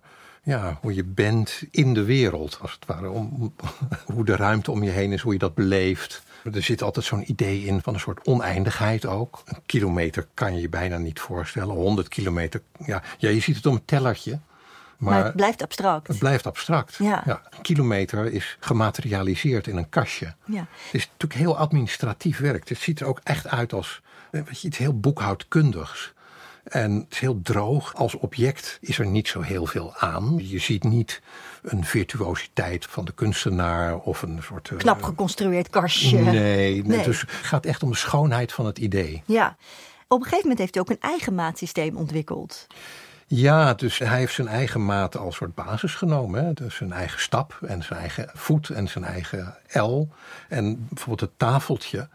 ja, 0.50 0.78
hoe 0.82 0.94
je 0.94 1.04
bent 1.04 1.64
in 1.72 1.94
de 1.94 2.04
wereld, 2.04 2.58
als 2.62 2.72
het 2.72 2.86
ware. 2.86 3.10
Om, 3.10 3.54
hoe 4.14 4.26
de 4.26 4.36
ruimte 4.36 4.72
om 4.72 4.84
je 4.84 4.90
heen 4.90 5.12
is, 5.12 5.22
hoe 5.22 5.34
je 5.34 5.40
dat 5.40 5.56
beleeft. 5.56 6.22
Er 6.54 6.64
zit 6.64 6.82
altijd 6.82 7.06
zo'n 7.06 7.30
idee 7.32 7.66
in 7.66 7.82
van 7.82 7.94
een 7.94 8.00
soort 8.00 8.28
oneindigheid 8.28 9.06
ook. 9.06 9.42
Een 9.46 9.62
kilometer 9.66 10.28
kan 10.34 10.56
je 10.56 10.62
je 10.62 10.70
bijna 10.70 10.98
niet 10.98 11.20
voorstellen. 11.20 11.76
100 11.76 12.08
kilometer, 12.08 12.62
ja, 12.86 13.04
ja 13.18 13.30
je 13.30 13.40
ziet 13.40 13.56
het 13.56 13.66
om 13.66 13.74
een 13.74 13.86
tellertje. 13.86 14.40
Maar, 14.98 15.14
maar, 15.14 15.26
het 15.26 15.36
blijft 15.36 15.62
abstract. 15.62 16.08
Het 16.08 16.20
blijft 16.20 16.48
abstract. 16.48 16.96
Ja. 16.96 17.24
ja. 17.26 17.42
Een 17.50 17.62
kilometer 17.62 18.34
is 18.34 18.58
gematerialiseerd 18.60 19.68
in 19.68 19.78
een 19.78 19.90
kastje. 19.90 20.34
Ja. 20.46 20.60
Het 20.60 20.94
is 20.94 21.10
natuurlijk 21.12 21.40
heel 21.40 21.58
administratief 21.58 22.40
werk. 22.40 22.70
Het 22.70 22.78
ziet 22.78 23.00
er 23.00 23.08
ook 23.08 23.20
echt 23.24 23.48
uit 23.48 23.74
als 23.74 24.02
weet 24.32 24.62
je, 24.62 24.68
iets 24.68 24.78
heel 24.78 25.00
boekhoudkundigs. 25.00 26.14
En 26.70 26.94
het 26.94 27.08
is 27.12 27.20
heel 27.20 27.42
droog. 27.42 27.96
Als 27.96 28.16
object 28.16 28.78
is 28.82 29.00
er 29.00 29.06
niet 29.06 29.28
zo 29.28 29.42
heel 29.42 29.66
veel 29.66 29.96
aan. 29.96 30.40
Je 30.48 30.60
ziet 30.60 30.84
niet 30.84 31.22
een 31.62 31.86
virtuositeit 31.86 32.86
van 32.86 33.06
de 33.06 33.12
kunstenaar 33.12 33.98
of 33.98 34.22
een 34.22 34.40
soort. 34.44 34.70
Eh, 34.70 34.78
Knap 34.78 35.04
geconstrueerd 35.04 35.70
kastje. 35.70 36.20
Nee, 36.20 36.84
nee. 36.84 37.04
dus 37.04 37.22
het 37.22 37.30
gaat 37.32 37.66
echt 37.66 37.84
om 37.84 37.90
de 37.90 37.98
schoonheid 37.98 38.52
van 38.52 38.66
het 38.66 38.78
idee. 38.78 39.24
Ja. 39.26 39.58
Op 40.08 40.18
een 40.18 40.24
gegeven 40.24 40.42
moment 40.42 40.60
heeft 40.60 40.74
hij 40.74 40.84
ook 40.84 40.90
een 40.90 41.10
eigen 41.10 41.36
maatsysteem 41.36 41.98
ontwikkeld. 41.98 42.68
Ja, 43.28 43.74
dus 43.74 43.98
hij 43.98 44.18
heeft 44.18 44.34
zijn 44.34 44.48
eigen 44.48 44.86
maat 44.86 45.18
als 45.18 45.36
soort 45.36 45.56
basis 45.56 45.96
genomen. 45.96 46.46
Hè? 46.46 46.54
Dus 46.54 46.76
zijn 46.76 46.92
eigen 46.92 47.20
stap 47.20 47.60
en 47.68 47.84
zijn 47.84 48.00
eigen 48.00 48.30
voet 48.34 48.70
en 48.70 48.88
zijn 48.88 49.04
eigen 49.04 49.56
L. 49.74 50.08
En 50.48 50.88
bijvoorbeeld 50.90 51.20
het 51.20 51.40
tafeltje 51.40 52.08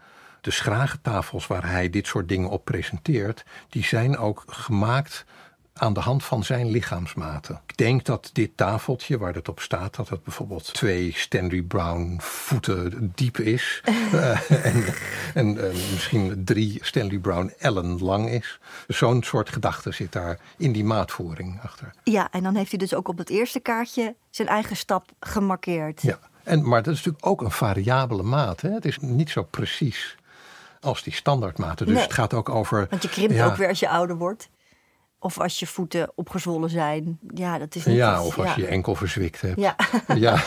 de 0.45 0.51
schragentafels 0.51 1.47
waar 1.47 1.69
hij 1.69 1.89
dit 1.89 2.07
soort 2.07 2.29
dingen 2.29 2.49
op 2.49 2.65
presenteert, 2.65 3.45
die 3.69 3.83
zijn 3.83 4.17
ook 4.17 4.43
gemaakt 4.47 5.25
aan 5.73 5.93
de 5.93 5.99
hand 5.99 6.23
van 6.23 6.43
zijn 6.43 6.69
lichaamsmaten. 6.69 7.61
Ik 7.67 7.77
denk 7.77 8.05
dat 8.05 8.29
dit 8.33 8.57
tafeltje 8.57 9.17
waar 9.17 9.33
het 9.33 9.49
op 9.49 9.59
staat, 9.59 9.95
dat 9.95 10.09
het 10.09 10.23
bijvoorbeeld 10.23 10.73
twee 10.73 11.13
Stanley 11.15 11.61
Brown 11.61 12.17
voeten 12.19 13.11
diep 13.15 13.37
is. 13.37 13.81
uh, 14.13 14.51
en, 14.65 14.83
en 15.33 15.55
uh, 15.55 15.63
misschien 15.91 16.41
drie 16.45 16.77
Stanley 16.81 17.17
Brown 17.17 17.53
ellen 17.59 17.97
lang 17.99 18.29
is. 18.29 18.59
Zo'n 18.87 19.23
soort 19.23 19.49
gedachte 19.49 19.91
zit 19.91 20.11
daar 20.11 20.39
in 20.57 20.71
die 20.71 20.83
maatvoering 20.83 21.59
achter. 21.61 21.93
Ja, 22.03 22.27
en 22.31 22.43
dan 22.43 22.55
heeft 22.55 22.69
hij 22.69 22.79
dus 22.79 22.93
ook 22.93 23.07
op 23.07 23.17
het 23.17 23.29
eerste 23.29 23.59
kaartje 23.59 24.15
zijn 24.29 24.47
eigen 24.47 24.75
stap 24.75 25.11
gemarkeerd. 25.19 26.01
Ja, 26.01 26.19
en, 26.43 26.67
maar 26.67 26.83
dat 26.83 26.93
is 26.93 26.99
natuurlijk 26.99 27.25
ook 27.25 27.41
een 27.41 27.51
variabele 27.51 28.23
maat. 28.23 28.61
Hè? 28.61 28.69
Het 28.69 28.85
is 28.85 28.97
niet 28.99 29.29
zo 29.29 29.43
precies 29.43 30.15
als 30.85 31.03
die 31.03 31.13
standaardmaten. 31.13 31.85
Dus 31.85 32.01
het 32.01 32.13
gaat 32.13 32.33
ook 32.33 32.49
over. 32.49 32.87
Want 32.89 33.01
je 33.01 33.09
krimpt 33.09 33.41
ook 33.41 33.55
weer 33.55 33.67
als 33.67 33.79
je 33.79 33.89
ouder 33.89 34.17
wordt. 34.17 34.49
Of 35.19 35.39
als 35.39 35.59
je 35.59 35.67
voeten 35.67 36.11
opgezwollen 36.15 36.69
zijn. 36.69 37.19
Ja, 37.33 37.57
dat 37.57 37.75
is 37.75 37.85
niet 37.85 37.95
Ja, 37.95 38.23
of 38.23 38.39
als 38.39 38.53
je 38.55 38.61
je 38.61 38.67
enkel 38.67 38.95
verzwikt 38.95 39.41
hebt. 39.41 39.59
Ja. 39.59 39.75
ja. 40.15 40.43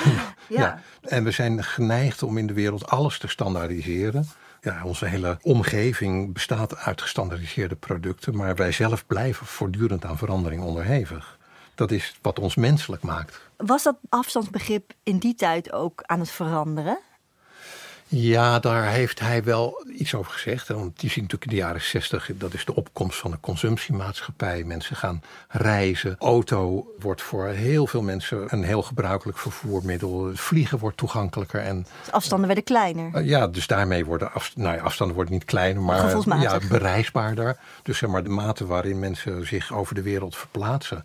ja. 0.48 0.82
En 1.02 1.24
we 1.24 1.30
zijn 1.30 1.64
geneigd 1.64 2.22
om 2.22 2.38
in 2.38 2.46
de 2.46 2.52
wereld 2.52 2.90
alles 2.90 3.18
te 3.18 3.28
standaardiseren. 3.28 4.28
Ja, 4.60 4.84
onze 4.84 5.06
hele 5.06 5.38
omgeving 5.42 6.32
bestaat 6.32 6.76
uit 6.76 7.02
gestandaardiseerde 7.02 7.76
producten. 7.76 8.36
Maar 8.36 8.54
wij 8.54 8.72
zelf 8.72 9.06
blijven 9.06 9.46
voortdurend 9.46 10.04
aan 10.04 10.18
verandering 10.18 10.62
onderhevig. 10.62 11.38
Dat 11.74 11.90
is 11.90 12.18
wat 12.22 12.38
ons 12.38 12.54
menselijk 12.54 13.02
maakt. 13.02 13.40
Was 13.56 13.82
dat 13.82 13.96
afstandsbegrip 14.08 14.92
in 15.02 15.18
die 15.18 15.34
tijd 15.34 15.72
ook 15.72 16.02
aan 16.02 16.20
het 16.20 16.30
veranderen? 16.30 16.98
Ja, 18.10 18.58
daar 18.58 18.84
heeft 18.84 19.20
hij 19.20 19.44
wel 19.44 19.84
iets 19.96 20.14
over 20.14 20.32
gezegd. 20.32 20.68
Want 20.68 21.00
je 21.00 21.08
ziet 21.08 21.22
natuurlijk 21.22 21.50
in 21.50 21.56
de 21.56 21.62
jaren 21.62 21.82
zestig, 21.82 22.30
dat 22.34 22.54
is 22.54 22.64
de 22.64 22.74
opkomst 22.74 23.18
van 23.18 23.30
de 23.30 23.36
consumptiemaatschappij. 23.40 24.64
Mensen 24.64 24.96
gaan 24.96 25.22
reizen. 25.48 26.16
Auto 26.18 26.86
wordt 26.98 27.22
voor 27.22 27.46
heel 27.46 27.86
veel 27.86 28.02
mensen 28.02 28.44
een 28.46 28.64
heel 28.64 28.82
gebruikelijk 28.82 29.38
vervoermiddel. 29.38 30.30
Vliegen 30.34 30.78
wordt 30.78 30.96
toegankelijker. 30.96 31.60
En, 31.60 31.86
dus 32.02 32.12
afstanden 32.12 32.46
werden 32.46 32.64
kleiner. 32.64 33.10
Uh, 33.14 33.28
ja, 33.28 33.46
dus 33.46 33.66
daarmee 33.66 34.04
worden 34.04 34.30
nou 34.54 34.76
ja, 34.76 34.82
afstanden 34.82 35.16
worden 35.16 35.34
niet 35.34 35.44
kleiner, 35.44 35.82
maar 35.82 36.40
ja, 36.40 36.58
bereisbaarder. 36.68 37.56
Dus 37.82 37.98
zeg 37.98 38.10
maar 38.10 38.22
de 38.22 38.28
mate 38.28 38.66
waarin 38.66 38.98
mensen 38.98 39.46
zich 39.46 39.72
over 39.72 39.94
de 39.94 40.02
wereld 40.02 40.36
verplaatsen 40.36 41.04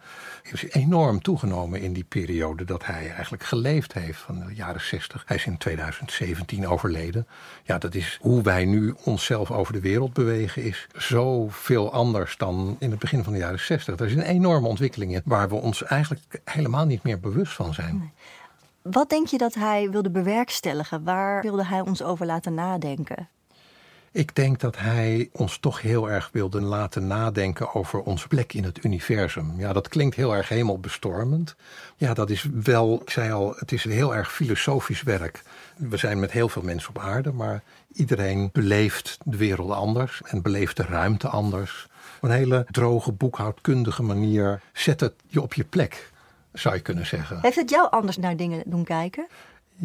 is 0.51 0.71
enorm 0.71 1.21
toegenomen 1.21 1.81
in 1.81 1.93
die 1.93 2.03
periode 2.03 2.65
dat 2.65 2.85
hij 2.85 3.11
eigenlijk 3.11 3.43
geleefd 3.43 3.93
heeft 3.93 4.19
van 4.19 4.39
de 4.39 4.55
jaren 4.55 4.81
60. 4.81 5.23
Hij 5.25 5.35
is 5.35 5.45
in 5.45 5.57
2017 5.57 6.67
overleden. 6.67 6.91
Ja, 7.63 7.77
dat 7.77 7.95
is 7.95 8.17
hoe 8.21 8.41
wij 8.41 8.65
nu 8.65 8.95
onszelf 9.03 9.51
over 9.51 9.73
de 9.73 9.79
wereld 9.79 10.13
bewegen, 10.13 10.63
is 10.63 10.87
zoveel 10.95 11.91
anders 11.91 12.37
dan 12.37 12.75
in 12.79 12.91
het 12.91 12.99
begin 12.99 13.23
van 13.23 13.33
de 13.33 13.39
jaren 13.39 13.59
60. 13.59 13.99
Er 13.99 14.05
is 14.05 14.15
een 14.15 14.21
enorme 14.21 14.67
ontwikkeling 14.67 15.13
in 15.13 15.21
waar 15.25 15.49
we 15.49 15.55
ons 15.55 15.83
eigenlijk 15.83 16.41
helemaal 16.43 16.85
niet 16.85 17.03
meer 17.03 17.19
bewust 17.19 17.53
van 17.53 17.73
zijn. 17.73 18.11
Wat 18.81 19.09
denk 19.09 19.27
je 19.27 19.37
dat 19.37 19.53
hij 19.53 19.89
wilde 19.89 20.11
bewerkstelligen? 20.11 21.03
Waar 21.03 21.41
wilde 21.41 21.65
hij 21.65 21.81
ons 21.81 22.01
over 22.01 22.25
laten 22.25 22.53
nadenken? 22.53 23.29
Ik 24.13 24.35
denk 24.35 24.59
dat 24.59 24.77
hij 24.77 25.29
ons 25.31 25.57
toch 25.57 25.81
heel 25.81 26.09
erg 26.09 26.29
wilde 26.31 26.61
laten 26.61 27.07
nadenken 27.07 27.73
over 27.73 28.01
onze 28.01 28.27
plek 28.27 28.53
in 28.53 28.63
het 28.63 28.83
universum. 28.83 29.53
Ja, 29.57 29.73
dat 29.73 29.87
klinkt 29.87 30.15
heel 30.15 30.35
erg 30.35 30.49
hemelbestormend. 30.49 31.55
Ja, 31.95 32.13
dat 32.13 32.29
is 32.29 32.47
wel, 32.63 33.01
ik 33.01 33.09
zei 33.09 33.31
al, 33.31 33.53
het 33.57 33.71
is 33.71 33.85
een 33.85 33.91
heel 33.91 34.15
erg 34.15 34.33
filosofisch 34.33 35.03
werk. 35.03 35.41
We 35.77 35.97
zijn 35.97 36.19
met 36.19 36.31
heel 36.31 36.49
veel 36.49 36.61
mensen 36.61 36.89
op 36.89 36.99
aarde, 36.99 37.31
maar 37.31 37.63
iedereen 37.93 38.49
beleeft 38.51 39.17
de 39.23 39.37
wereld 39.37 39.71
anders 39.71 40.21
en 40.25 40.41
beleeft 40.41 40.77
de 40.77 40.83
ruimte 40.83 41.27
anders. 41.27 41.87
Op 42.15 42.29
een 42.29 42.35
hele 42.35 42.65
droge, 42.71 43.11
boekhoudkundige 43.11 44.03
manier 44.03 44.61
zet 44.73 44.99
het 44.99 45.13
je 45.27 45.41
op 45.41 45.53
je 45.53 45.63
plek, 45.63 46.11
zou 46.51 46.75
je 46.75 46.81
kunnen 46.81 47.05
zeggen. 47.05 47.39
Heeft 47.41 47.55
het 47.55 47.69
jou 47.69 47.91
anders 47.91 48.17
naar 48.17 48.35
dingen 48.35 48.63
doen 48.65 48.83
kijken? 48.83 49.27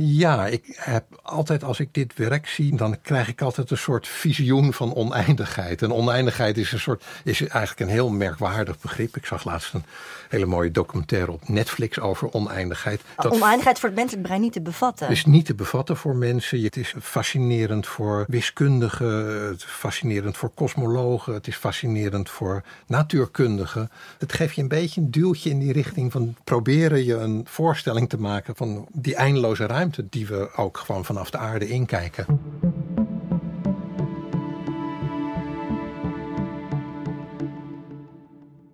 Ja, 0.01 0.47
ik 0.47 0.65
heb 0.75 1.05
altijd 1.23 1.65
als 1.65 1.81
ik 1.81 1.95
dit 1.95 2.15
werk 2.17 2.47
zie, 2.47 2.77
dan 2.77 3.01
krijg 3.03 3.29
ik 3.29 3.43
altijd 3.43 3.71
een 3.71 3.79
soort 3.79 4.09
visioen 4.09 4.73
van 4.73 4.95
oneindigheid. 4.95 5.83
En 5.83 5.93
oneindigheid 5.93 6.57
is 6.59 6.73
een 6.73 6.81
soort, 6.81 7.05
is 7.25 7.41
eigenlijk 7.41 7.81
een 7.81 7.89
heel 7.89 8.11
merkwaardig 8.11 8.81
begrip. 8.81 9.17
Ik 9.17 9.27
zag 9.27 9.45
laatst 9.45 9.75
een 9.75 9.85
hele 10.29 10.47
mooie 10.47 10.71
documentaire 10.71 11.33
op 11.33 11.49
Netflix 11.49 12.01
over 12.01 12.33
oneindigheid. 12.33 13.01
Dat 13.17 13.33
oneindigheid 13.33 13.79
voor 13.79 13.89
het 13.89 13.99
menselijk 13.99 14.27
brein 14.27 14.41
niet 14.41 14.53
te 14.53 14.61
bevatten. 14.61 15.07
Het 15.07 15.17
is 15.17 15.25
niet 15.25 15.47
te 15.47 15.55
bevatten 15.55 15.97
voor 15.97 16.17
mensen. 16.17 16.63
Het 16.63 16.77
is 16.77 16.95
fascinerend 17.01 17.87
voor 17.87 18.25
wiskundigen, 18.29 19.47
het 19.49 19.63
is 19.63 19.65
fascinerend 19.65 20.37
voor 20.37 20.51
kosmologen, 20.51 21.35
het 21.35 21.47
is 21.47 21.57
fascinerend 21.57 22.31
voor 22.31 22.63
natuurkundigen. 22.87 23.91
Het 24.19 24.33
geeft 24.33 24.55
je 24.55 24.63
een 24.63 24.69
beetje 24.69 25.01
een 25.01 25.11
duwtje 25.11 25.51
in 25.51 25.59
die 25.59 25.73
richting 25.73 26.13
van 26.13 26.37
proberen 26.45 27.05
je 27.05 27.15
een 27.15 27.47
voorstelling 27.49 28.09
te 28.09 28.19
maken 28.19 28.57
van 28.57 28.87
die 28.93 29.15
eindeloze 29.15 29.67
ruimte 29.67 29.78
die 30.11 30.27
we 30.27 30.51
ook 30.57 30.79
gewoon 30.79 31.05
vanaf 31.05 31.31
de 31.31 31.39
aarde 31.39 31.69
inkijken. 31.69 32.27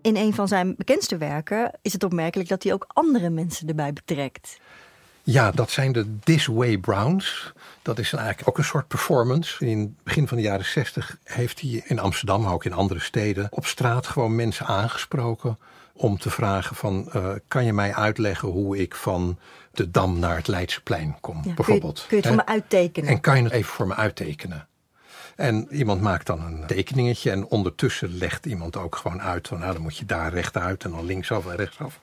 In 0.03 0.17
een 0.17 0.35
van 0.35 0.49
zijn 0.49 0.75
bekendste 0.77 1.17
werken 1.17 1.71
is 1.83 1.93
het 1.93 2.05
opmerkelijk 2.05 2.49
dat 2.49 2.62
hij 2.62 2.73
ook 2.73 2.87
andere 2.88 3.31
mensen 3.31 3.69
erbij 3.69 3.93
betrekt. 3.93 4.59
Ja, 5.23 5.51
dat 5.51 5.71
zijn 5.71 5.93
de 5.93 6.19
This 6.19 6.47
Way 6.47 6.79
Browns. 6.79 7.53
Dat 7.83 7.99
is 7.99 8.12
eigenlijk 8.12 8.49
ook 8.49 8.59
een 8.59 8.64
soort 8.64 8.88
performance. 8.88 9.67
In 9.67 9.79
het 9.79 10.03
begin 10.03 10.29
van 10.29 10.37
de 10.37 10.43
jaren 10.43 10.64
zestig 10.64 11.17
heeft 11.25 11.61
hij 11.61 11.83
in 11.87 11.99
Amsterdam, 11.99 12.43
maar 12.43 12.53
ook 12.53 12.64
in 12.64 12.73
andere 12.73 13.01
steden, 13.01 13.47
op 13.51 13.67
straat 13.67 14.07
gewoon 14.07 14.35
mensen 14.35 14.67
aangesproken 14.67 15.59
om 15.97 16.19
te 16.19 16.31
vragen 16.31 16.77
van, 16.77 17.09
uh, 17.17 17.31
kan 17.49 17.65
je 17.65 17.73
mij 17.73 17.95
uitleggen 17.95 18.49
hoe 18.49 18.79
ik 18.79 18.95
van 18.95 19.39
de 19.73 19.91
Dam 19.91 20.19
naar 20.19 20.37
het 20.37 20.49
Leidseplein 20.49 21.17
kom, 21.21 21.43
bijvoorbeeld. 21.55 22.05
Kun 22.09 22.17
je, 22.17 22.23
kun 22.23 22.23
je 22.23 22.23
het 22.23 22.27
voor 22.27 22.37
me 22.37 22.47
uittekenen? 22.47 23.11
En 23.11 23.21
kan 23.21 23.37
je 23.37 23.43
het 23.43 23.53
even 23.53 23.73
voor 23.73 23.87
me 23.87 23.95
uittekenen? 23.95 24.69
En 25.37 25.67
iemand 25.71 26.01
maakt 26.01 26.27
dan 26.27 26.41
een 26.41 26.67
tekeningetje 26.67 27.31
en 27.31 27.47
ondertussen 27.47 28.17
legt 28.17 28.47
iemand 28.47 28.77
ook 28.77 28.97
gewoon 28.97 29.23
uit 29.23 29.49
van, 29.49 29.59
nou 29.59 29.73
dan 29.73 29.83
moet 29.83 29.97
je 29.97 30.07
daar 30.07 30.33
rechtuit 30.33 30.85
en 30.85 30.91
dan 30.91 31.05
linksaf 31.05 31.47
en 31.47 31.57
rechtsaf. 31.57 32.01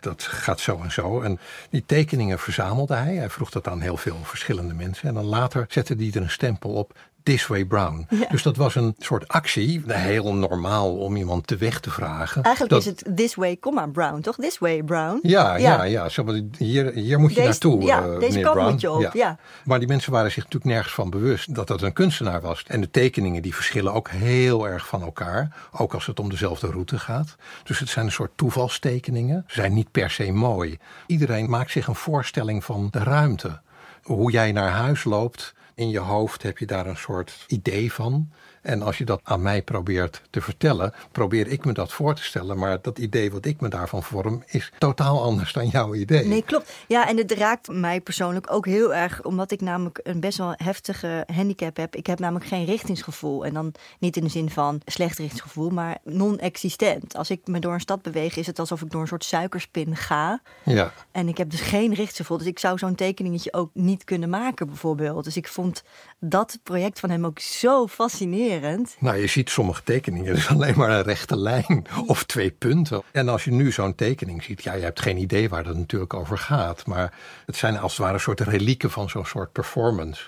Dat 0.00 0.22
gaat 0.22 0.60
zo 0.60 0.80
en 0.82 0.92
zo. 0.92 1.20
En 1.20 1.38
die 1.70 1.84
tekeningen 1.86 2.38
verzamelde 2.38 2.94
hij. 2.94 3.14
Hij 3.14 3.30
vroeg 3.30 3.50
dat 3.50 3.68
aan 3.68 3.80
heel 3.80 3.96
veel 3.96 4.18
verschillende 4.22 4.74
mensen. 4.74 5.08
En 5.08 5.14
dan 5.14 5.24
later 5.24 5.66
zette 5.68 5.94
hij 5.94 6.10
er 6.14 6.22
een 6.22 6.30
stempel 6.30 6.70
op. 6.70 6.98
This 7.22 7.46
Way 7.46 7.64
Brown. 7.64 8.06
Dus 8.30 8.42
dat 8.42 8.56
was 8.56 8.74
een 8.74 8.94
soort 8.98 9.28
actie, 9.28 9.82
heel 9.86 10.34
normaal 10.34 10.96
om 10.96 11.16
iemand 11.16 11.46
te 11.46 11.56
weg 11.56 11.80
te 11.80 11.90
vragen. 11.90 12.42
Eigenlijk 12.42 12.76
is 12.76 12.84
het 12.84 13.04
This 13.16 13.34
Way, 13.34 13.58
comma 13.58 13.86
Brown, 13.86 14.20
toch? 14.20 14.36
This 14.36 14.58
Way 14.58 14.82
Brown. 14.82 15.18
Ja, 15.22 15.56
ja, 15.56 15.82
ja. 15.82 16.08
Zo, 16.08 16.24
hier, 16.58 16.92
hier 16.92 17.18
moet 17.18 17.28
je 17.30 17.34
deze, 17.34 17.48
naartoe, 17.48 17.82
ja, 17.82 18.06
uh, 18.06 18.18
deze 18.18 18.40
kant 18.40 18.70
moet 18.70 18.80
je 18.80 18.90
op, 18.90 19.10
ja. 19.12 19.38
Maar 19.64 19.78
die 19.78 19.88
mensen 19.88 20.12
waren 20.12 20.30
zich 20.30 20.44
natuurlijk 20.44 20.72
nergens 20.72 20.94
van 20.94 21.10
bewust 21.10 21.54
dat 21.54 21.66
dat 21.66 21.82
een 21.82 21.92
kunstenaar 21.92 22.40
was. 22.40 22.64
En 22.66 22.80
de 22.80 22.90
tekeningen 22.90 23.42
die 23.42 23.54
verschillen 23.54 23.92
ook 23.92 24.10
heel 24.10 24.68
erg 24.68 24.86
van 24.86 25.02
elkaar, 25.02 25.56
ook 25.72 25.94
als 25.94 26.06
het 26.06 26.20
om 26.20 26.30
dezelfde 26.30 26.66
route 26.66 26.98
gaat. 26.98 27.36
Dus 27.64 27.78
het 27.78 27.88
zijn 27.88 28.06
een 28.06 28.12
soort 28.12 28.32
toevalstekeningen. 28.36 29.44
Ze 29.46 29.60
zijn 29.60 29.74
niet 29.74 29.90
per 29.90 30.10
se 30.10 30.32
mooi. 30.32 30.78
Iedereen 31.06 31.50
maakt 31.50 31.70
zich 31.70 31.86
een 31.86 31.94
voorstelling 31.94 32.64
van 32.64 32.88
de 32.90 32.98
ruimte. 32.98 33.60
Hoe 34.02 34.30
jij 34.30 34.52
naar 34.52 34.70
huis 34.70 35.04
loopt, 35.04 35.54
in 35.74 35.88
je 35.88 35.98
hoofd 35.98 36.42
heb 36.42 36.58
je 36.58 36.66
daar 36.66 36.86
een 36.86 36.96
soort 36.96 37.44
idee 37.48 37.92
van. 37.92 38.30
En 38.62 38.82
als 38.82 38.98
je 38.98 39.04
dat 39.04 39.20
aan 39.22 39.42
mij 39.42 39.62
probeert 39.62 40.22
te 40.30 40.40
vertellen, 40.40 40.94
probeer 41.12 41.46
ik 41.46 41.64
me 41.64 41.72
dat 41.72 41.92
voor 41.92 42.14
te 42.14 42.22
stellen. 42.22 42.58
Maar 42.58 42.78
dat 42.82 42.98
idee 42.98 43.30
wat 43.32 43.44
ik 43.44 43.60
me 43.60 43.68
daarvan 43.68 44.02
vorm, 44.02 44.42
is 44.46 44.72
totaal 44.78 45.22
anders 45.22 45.52
dan 45.52 45.68
jouw 45.68 45.94
idee. 45.94 46.26
Nee, 46.26 46.42
klopt. 46.42 46.72
Ja, 46.88 47.08
en 47.08 47.16
het 47.16 47.32
raakt 47.32 47.68
mij 47.68 48.00
persoonlijk 48.00 48.52
ook 48.52 48.66
heel 48.66 48.94
erg, 48.94 49.22
omdat 49.22 49.50
ik 49.50 49.60
namelijk 49.60 50.00
een 50.02 50.20
best 50.20 50.38
wel 50.38 50.54
heftige 50.56 51.24
handicap 51.34 51.76
heb. 51.76 51.96
Ik 51.96 52.06
heb 52.06 52.18
namelijk 52.18 52.46
geen 52.46 52.64
richtingsgevoel. 52.64 53.44
En 53.44 53.54
dan 53.54 53.74
niet 53.98 54.16
in 54.16 54.24
de 54.24 54.30
zin 54.30 54.50
van 54.50 54.80
slecht 54.84 55.18
richtingsgevoel, 55.18 55.70
maar 55.70 55.98
non-existent. 56.04 57.16
Als 57.16 57.30
ik 57.30 57.46
me 57.46 57.58
door 57.58 57.72
een 57.72 57.80
stad 57.80 58.02
beweeg, 58.02 58.36
is 58.36 58.46
het 58.46 58.58
alsof 58.58 58.82
ik 58.82 58.90
door 58.90 59.00
een 59.00 59.06
soort 59.06 59.24
suikerspin 59.24 59.96
ga. 59.96 60.40
Ja. 60.64 60.92
En 61.10 61.28
ik 61.28 61.38
heb 61.38 61.50
dus 61.50 61.60
geen 61.60 61.88
richtingsgevoel. 61.88 62.38
Dus 62.38 62.46
ik 62.46 62.58
zou 62.58 62.78
zo'n 62.78 62.94
tekeningetje 62.94 63.52
ook 63.52 63.70
niet 63.74 64.04
kunnen 64.04 64.28
maken, 64.28 64.66
bijvoorbeeld. 64.66 65.24
Dus 65.24 65.36
ik 65.36 65.48
vond 65.48 65.82
dat 66.18 66.58
project 66.62 67.00
van 67.00 67.10
hem 67.10 67.26
ook 67.26 67.38
zo 67.38 67.86
fascinerend 67.86 68.50
nou, 68.98 69.16
je 69.16 69.26
ziet 69.26 69.50
sommige 69.50 69.82
tekeningen, 69.82 70.34
is 70.34 70.48
alleen 70.54 70.76
maar 70.76 70.90
een 70.90 71.02
rechte 71.02 71.36
lijn 71.36 71.84
of 72.06 72.24
twee 72.24 72.50
punten. 72.50 73.02
En 73.10 73.28
als 73.28 73.44
je 73.44 73.50
nu 73.50 73.72
zo'n 73.72 73.94
tekening 73.94 74.42
ziet, 74.42 74.62
ja, 74.62 74.72
je 74.72 74.82
hebt 74.82 75.00
geen 75.00 75.16
idee 75.16 75.48
waar 75.48 75.64
dat 75.64 75.76
natuurlijk 75.76 76.14
over 76.14 76.38
gaat. 76.38 76.86
Maar 76.86 77.12
het 77.46 77.56
zijn 77.56 77.78
als 77.78 77.92
het 77.92 78.00
ware 78.00 78.14
een 78.14 78.20
soort 78.20 78.40
relieken 78.40 78.90
van 78.90 79.10
zo'n 79.10 79.26
soort 79.26 79.52
performance. 79.52 80.22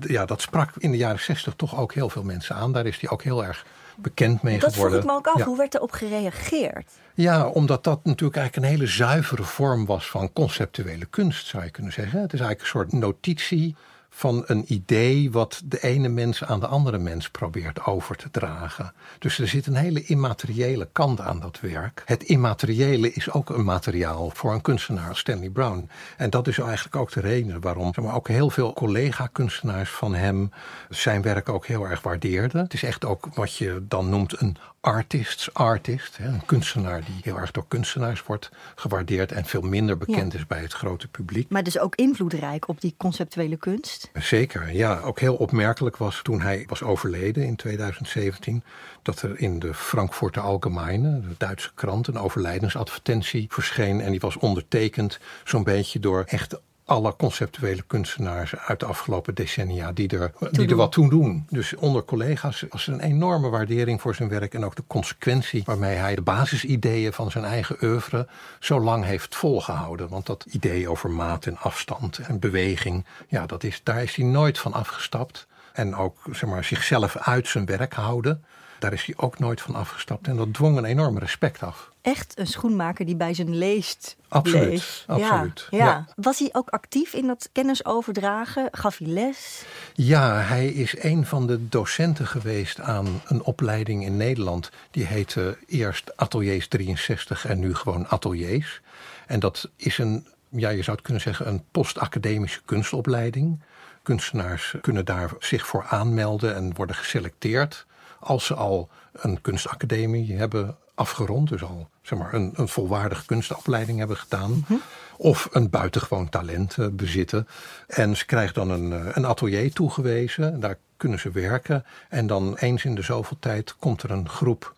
Ja, 0.00 0.24
dat 0.24 0.40
sprak 0.40 0.70
in 0.78 0.90
de 0.90 0.96
jaren 0.96 1.20
zestig 1.20 1.54
toch 1.56 1.78
ook 1.78 1.94
heel 1.94 2.08
veel 2.08 2.22
mensen 2.22 2.54
aan. 2.54 2.72
Daar 2.72 2.86
is 2.86 3.00
hij 3.00 3.10
ook 3.10 3.22
heel 3.22 3.44
erg 3.44 3.64
bekend 3.96 4.42
mee 4.42 4.58
dat 4.58 4.72
geworden. 4.72 4.96
Dat 4.96 5.04
vroeg 5.04 5.16
ik 5.16 5.24
me 5.24 5.30
ook 5.30 5.40
af. 5.40 5.46
Hoe 5.46 5.56
werd 5.56 5.74
erop 5.74 5.92
gereageerd? 5.92 6.90
Ja, 7.14 7.46
omdat 7.46 7.84
dat 7.84 8.04
natuurlijk 8.04 8.36
eigenlijk 8.36 8.66
een 8.66 8.78
hele 8.78 8.90
zuivere 8.90 9.42
vorm 9.42 9.86
was 9.86 10.10
van 10.10 10.32
conceptuele 10.32 11.04
kunst, 11.04 11.46
zou 11.46 11.64
je 11.64 11.70
kunnen 11.70 11.92
zeggen. 11.92 12.20
Het 12.20 12.32
is 12.32 12.40
eigenlijk 12.40 12.60
een 12.60 12.80
soort 12.80 12.92
notitie 12.92 13.76
van 14.18 14.42
een 14.46 14.64
idee 14.66 15.30
wat 15.30 15.62
de 15.64 15.82
ene 15.82 16.08
mens 16.08 16.44
aan 16.44 16.60
de 16.60 16.66
andere 16.66 16.98
mens 16.98 17.30
probeert 17.30 17.84
over 17.84 18.16
te 18.16 18.30
dragen. 18.30 18.92
Dus 19.18 19.38
er 19.38 19.48
zit 19.48 19.66
een 19.66 19.74
hele 19.74 20.04
immateriële 20.04 20.88
kant 20.92 21.20
aan 21.20 21.40
dat 21.40 21.60
werk. 21.60 22.02
Het 22.04 22.22
immateriële 22.22 23.12
is 23.12 23.30
ook 23.30 23.50
een 23.50 23.64
materiaal 23.64 24.30
voor 24.34 24.52
een 24.52 24.60
kunstenaar 24.60 25.08
als 25.08 25.18
Stanley 25.18 25.50
Brown. 25.50 25.88
En 26.16 26.30
dat 26.30 26.46
is 26.48 26.58
eigenlijk 26.58 26.96
ook 26.96 27.12
de 27.12 27.20
reden 27.20 27.60
waarom 27.60 27.92
maar 28.02 28.14
ook 28.14 28.28
heel 28.28 28.50
veel 28.50 28.72
collega-kunstenaars 28.72 29.90
van 29.90 30.14
hem 30.14 30.50
zijn 30.88 31.22
werk 31.22 31.48
ook 31.48 31.66
heel 31.66 31.84
erg 31.84 32.02
waardeerden. 32.02 32.62
Het 32.62 32.74
is 32.74 32.82
echt 32.82 33.04
ook 33.04 33.28
wat 33.34 33.56
je 33.56 33.84
dan 33.88 34.08
noemt 34.08 34.40
een 34.40 34.56
artists 34.80 35.54
artist. 35.54 36.18
Een 36.18 36.44
kunstenaar 36.46 37.04
die 37.04 37.20
heel 37.22 37.38
erg 37.38 37.50
door 37.50 37.64
kunstenaars 37.68 38.22
wordt 38.22 38.50
gewaardeerd 38.74 39.32
en 39.32 39.44
veel 39.44 39.60
minder 39.60 39.98
bekend 39.98 40.34
is 40.34 40.46
bij 40.46 40.60
het 40.60 40.72
grote 40.72 41.08
publiek. 41.08 41.50
Maar 41.50 41.62
dus 41.62 41.78
ook 41.78 41.94
invloedrijk 41.94 42.68
op 42.68 42.80
die 42.80 42.94
conceptuele 42.96 43.56
kunst? 43.56 44.07
Zeker, 44.12 44.72
ja. 44.72 45.00
Ook 45.00 45.20
heel 45.20 45.34
opmerkelijk 45.34 45.96
was 45.96 46.20
toen 46.22 46.40
hij 46.40 46.64
was 46.66 46.82
overleden 46.82 47.44
in 47.44 47.56
2017, 47.56 48.64
dat 49.02 49.22
er 49.22 49.40
in 49.40 49.58
de 49.58 49.74
Frankfurter 49.74 50.42
Allgemeine, 50.42 51.20
de 51.20 51.34
Duitse 51.38 51.70
krant, 51.74 52.06
een 52.06 52.18
overlijdensadvertentie 52.18 53.46
verscheen. 53.48 54.00
En 54.00 54.10
die 54.10 54.20
was 54.20 54.36
ondertekend 54.36 55.18
zo'n 55.44 55.64
beetje 55.64 56.00
door 56.00 56.24
echt 56.26 56.60
alle 56.88 57.16
conceptuele 57.16 57.82
kunstenaars 57.86 58.56
uit 58.56 58.80
de 58.80 58.86
afgelopen 58.86 59.34
decennia 59.34 59.92
die 59.92 60.08
er, 60.08 60.32
die 60.50 60.68
er 60.68 60.76
wat 60.76 60.92
toe 60.92 61.10
doen. 61.10 61.46
Dus 61.50 61.74
onder 61.74 62.04
collega's 62.04 62.64
was 62.68 62.86
er 62.86 62.92
een 62.92 63.00
enorme 63.00 63.48
waardering 63.48 64.00
voor 64.00 64.14
zijn 64.14 64.28
werk 64.28 64.54
en 64.54 64.64
ook 64.64 64.76
de 64.76 64.84
consequentie 64.86 65.62
waarmee 65.64 65.96
hij 65.96 66.14
de 66.14 66.22
basisideeën 66.22 67.12
van 67.12 67.30
zijn 67.30 67.44
eigen 67.44 67.76
oeuvre 67.82 68.26
zo 68.58 68.80
lang 68.80 69.04
heeft 69.04 69.36
volgehouden. 69.36 70.08
Want 70.08 70.26
dat 70.26 70.44
idee 70.50 70.88
over 70.88 71.10
maat 71.10 71.46
en 71.46 71.58
afstand 71.58 72.18
en 72.18 72.38
beweging, 72.38 73.04
ja, 73.28 73.46
dat 73.46 73.64
is, 73.64 73.80
daar 73.82 74.02
is 74.02 74.14
hij 74.14 74.24
nooit 74.24 74.58
van 74.58 74.72
afgestapt. 74.72 75.46
En 75.72 75.94
ook 75.94 76.16
zeg 76.30 76.50
maar, 76.50 76.64
zichzelf 76.64 77.16
uit 77.16 77.48
zijn 77.48 77.66
werk 77.66 77.92
houden. 77.92 78.44
Daar 78.78 78.92
is 78.92 79.04
hij 79.04 79.14
ook 79.18 79.38
nooit 79.38 79.60
van 79.60 79.74
afgestapt. 79.74 80.28
En 80.28 80.36
dat 80.36 80.54
dwong 80.54 80.76
een 80.76 80.84
enorm 80.84 81.18
respect 81.18 81.62
af. 81.62 81.90
Echt 82.02 82.38
een 82.38 82.46
schoenmaker 82.46 83.06
die 83.06 83.16
bij 83.16 83.34
zijn 83.34 83.56
leest. 83.56 84.16
Absoluut. 84.28 85.04
absoluut. 85.06 85.66
Ja, 85.70 85.84
ja. 85.84 86.06
Was 86.16 86.38
hij 86.38 86.48
ook 86.52 86.68
actief 86.68 87.12
in 87.12 87.26
dat 87.26 87.48
kennis 87.52 87.84
overdragen? 87.84 88.68
Gaf 88.70 88.98
hij 88.98 89.08
les? 89.08 89.64
Ja, 89.94 90.40
hij 90.40 90.66
is 90.66 91.02
een 91.02 91.26
van 91.26 91.46
de 91.46 91.68
docenten 91.68 92.26
geweest 92.26 92.80
aan 92.80 93.22
een 93.26 93.42
opleiding 93.42 94.04
in 94.04 94.16
Nederland. 94.16 94.70
Die 94.90 95.06
heette 95.06 95.58
eerst 95.66 96.16
Ateliers 96.16 96.68
63 96.68 97.46
en 97.46 97.58
nu 97.58 97.74
gewoon 97.74 98.08
Ateliers. 98.08 98.80
En 99.26 99.40
dat 99.40 99.70
is 99.76 99.98
een, 99.98 100.26
ja, 100.48 100.68
je 100.68 100.82
zou 100.82 100.96
het 100.96 101.04
kunnen 101.04 101.22
zeggen, 101.22 101.48
een 101.48 101.64
postacademische 101.70 102.60
kunstopleiding. 102.64 103.60
Kunstenaars 104.02 104.74
kunnen 104.80 105.04
daar 105.04 105.30
zich 105.38 105.66
voor 105.66 105.86
aanmelden 105.88 106.54
en 106.54 106.74
worden 106.74 106.96
geselecteerd 106.96 107.86
als 108.20 108.44
ze 108.44 108.54
al 108.54 108.88
een 109.12 109.40
kunstacademie 109.40 110.36
hebben 110.36 110.76
afgerond, 110.94 111.48
dus 111.48 111.62
al 111.62 111.88
zeg 112.02 112.18
maar, 112.18 112.34
een, 112.34 112.52
een 112.54 112.68
volwaardige 112.68 113.26
kunstopleiding 113.26 113.98
hebben 113.98 114.16
gedaan. 114.16 114.50
Mhm. 114.50 114.74
Of 115.16 115.48
een 115.52 115.70
buitengewoon 115.70 116.28
talent 116.28 116.76
uh, 116.76 116.86
bezitten. 116.92 117.48
En 117.86 118.16
ze 118.16 118.26
krijgen 118.26 118.54
dan 118.54 118.70
een, 118.70 118.92
eh, 118.92 119.16
een 119.16 119.26
atelier 119.26 119.72
toegewezen. 119.72 120.60
Daar 120.60 120.78
kunnen 120.96 121.18
ze 121.18 121.30
werken. 121.30 121.84
En 122.08 122.26
dan 122.26 122.56
eens 122.56 122.84
in 122.84 122.94
de 122.94 123.02
zoveel 123.02 123.36
tijd 123.40 123.76
komt 123.76 124.02
er 124.02 124.10
een 124.10 124.28
groep 124.28 124.76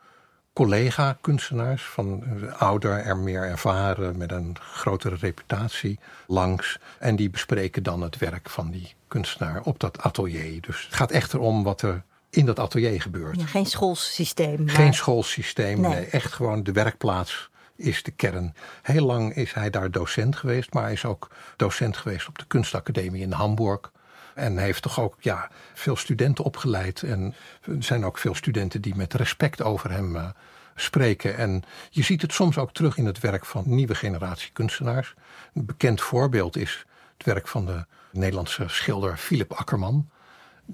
collega-kunstenaars 0.53 1.83
van 1.83 2.23
uh, 2.25 2.61
ouder 2.61 2.99
en 2.99 3.23
meer 3.25 3.43
ervaren 3.43 4.17
met 4.17 4.33
een 4.33 4.57
grotere 4.61 5.17
reputatie 5.17 5.99
langs. 6.27 6.79
En 6.99 7.17
die 7.17 7.31
bespreken 7.31 7.83
dan 7.83 8.03
het 8.03 8.19
werk 8.19 8.51
van 8.51 8.71
die 8.71 8.95
kunstenaar 9.09 9.61
op 9.63 9.81
dat 9.81 10.03
atelier. 10.03 10.61
Dus 10.61 10.85
het 10.85 10.95
gaat 10.95 11.11
echt 11.11 11.33
erom 11.33 11.63
wat 11.63 11.83
er 11.83 12.03
in 12.31 12.47
dat 12.47 12.59
atelier 12.59 13.03
gebeurt. 13.03 13.43
geen 13.43 13.67
schoolsysteem. 13.67 14.65
Maar... 14.65 14.75
Geen 14.75 14.95
schoolsysteem, 14.95 15.81
nee. 15.81 16.07
Echt 16.07 16.33
gewoon 16.33 16.63
de 16.63 16.73
werkplaats 16.73 17.51
is 17.77 18.03
de 18.03 18.11
kern. 18.11 18.55
Heel 18.83 19.07
lang 19.07 19.35
is 19.35 19.53
hij 19.53 19.71
daar 19.71 19.91
docent 19.91 20.37
geweest, 20.37 20.73
maar 20.73 20.83
hij 20.83 20.93
is 20.93 21.05
ook 21.05 21.31
docent 21.57 21.97
geweest 21.97 22.29
op 22.29 22.39
de 22.39 22.45
kunstacademie 22.47 23.23
in 23.23 23.33
Hamburg. 23.33 23.93
En 24.35 24.59
heeft 24.59 24.83
toch 24.83 25.01
ook 25.01 25.17
ja, 25.19 25.51
veel 25.75 25.97
studenten 25.97 26.45
opgeleid. 26.45 27.03
En 27.03 27.35
er 27.63 27.83
zijn 27.83 28.05
ook 28.05 28.19
veel 28.19 28.35
studenten 28.35 28.81
die 28.81 28.95
met 28.95 29.15
respect 29.15 29.63
over 29.63 29.91
hem 29.91 30.17
uh, 30.17 30.29
spreken. 30.75 31.37
En 31.37 31.63
je 31.91 32.03
ziet 32.03 32.23
het 32.23 32.33
soms 32.33 32.59
ook 32.59 32.73
terug 32.73 32.97
in 32.97 33.07
het 33.07 33.21
werk 33.21 33.47
van 33.47 33.63
nieuwe 33.67 33.95
generatie 33.95 34.51
kunstenaars. 34.53 35.15
Een 35.55 35.67
bekend 35.67 36.01
voorbeeld 36.01 36.57
is 36.57 36.87
het 37.17 37.27
werk 37.27 37.49
van 37.49 37.67
de 37.67 37.85
Nederlandse 38.13 38.65
schilder 38.69 39.17
Philip 39.17 39.53
Akkerman 39.53 40.11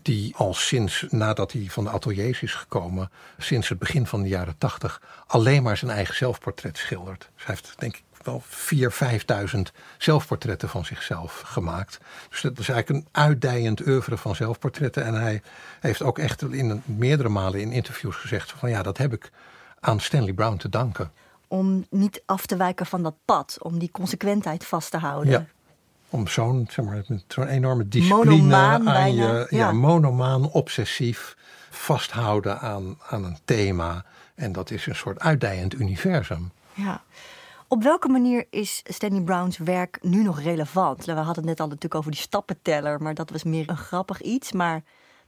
die 0.02 0.36
al 0.36 0.54
sinds 0.54 1.06
nadat 1.10 1.52
hij 1.52 1.66
van 1.68 1.84
de 1.84 1.90
ateliers 1.90 2.42
is 2.42 2.54
gekomen, 2.54 3.10
sinds 3.38 3.68
het 3.68 3.78
begin 3.78 4.06
van 4.06 4.22
de 4.22 4.28
jaren 4.28 4.58
tachtig, 4.58 5.02
alleen 5.26 5.62
maar 5.62 5.76
zijn 5.76 5.90
eigen 5.90 6.14
zelfportret 6.14 6.78
schildert. 6.78 7.30
Dus 7.34 7.46
hij 7.46 7.54
heeft 7.54 7.74
denk 7.78 7.96
ik 7.96 8.02
wel 8.22 8.42
4.000, 8.42 9.56
5.000 9.56 9.60
zelfportretten 9.98 10.68
van 10.68 10.84
zichzelf 10.84 11.40
gemaakt. 11.40 11.98
Dus 12.30 12.40
dat 12.40 12.58
is 12.58 12.68
eigenlijk 12.68 13.04
een 13.04 13.22
uitdijend 13.22 13.86
oeuvre 13.86 14.16
van 14.16 14.34
zelfportretten. 14.34 15.04
En 15.04 15.14
hij 15.14 15.42
heeft 15.80 16.02
ook 16.02 16.18
echt 16.18 16.42
in 16.42 16.82
meerdere 16.84 17.28
malen 17.28 17.60
in 17.60 17.72
interviews 17.72 18.16
gezegd 18.16 18.52
van 18.56 18.70
ja, 18.70 18.82
dat 18.82 18.98
heb 18.98 19.12
ik 19.12 19.30
aan 19.80 20.00
Stanley 20.00 20.32
Brown 20.32 20.56
te 20.56 20.68
danken. 20.68 21.12
Om 21.48 21.86
niet 21.90 22.22
af 22.26 22.46
te 22.46 22.56
wijken 22.56 22.86
van 22.86 23.02
dat 23.02 23.14
pad, 23.24 23.56
om 23.60 23.78
die 23.78 23.90
consequentheid 23.90 24.64
vast 24.64 24.90
te 24.90 24.98
houden. 24.98 25.30
Ja 25.30 25.46
om 26.10 26.28
zo'n 26.28 26.66
zeg 26.70 26.84
maar, 26.84 27.04
zo'n 27.26 27.46
enorme 27.46 27.88
discipline 27.88 28.54
aan 28.54 29.14
je, 29.14 29.46
ja. 29.50 29.72
monomaan, 29.72 30.50
obsessief 30.50 31.36
vasthouden 31.70 32.60
aan, 32.60 32.98
aan 33.08 33.24
een 33.24 33.38
thema. 33.44 34.04
En 34.34 34.52
dat 34.52 34.70
is 34.70 34.86
een 34.86 34.94
soort 34.94 35.18
uitdijend 35.18 35.74
universum. 35.74 36.50
Ja. 36.74 37.02
Op 37.68 37.82
welke 37.82 38.08
manier 38.08 38.46
is 38.50 38.82
Stanley 38.84 39.20
Brown's 39.20 39.58
werk 39.58 39.98
nu 40.02 40.22
nog 40.22 40.40
relevant? 40.40 41.04
We 41.04 41.12
hadden 41.12 41.34
het 41.34 41.44
net 41.44 41.60
al 41.60 41.66
natuurlijk 41.66 41.94
over 41.94 42.10
die 42.10 42.20
stappenteller, 42.20 43.02
maar 43.02 43.14
dat 43.14 43.30
was 43.30 43.44
meer 43.44 43.70
een 43.70 43.76
grappig 43.76 44.20
iets. 44.20 44.52
Maar 44.52 44.82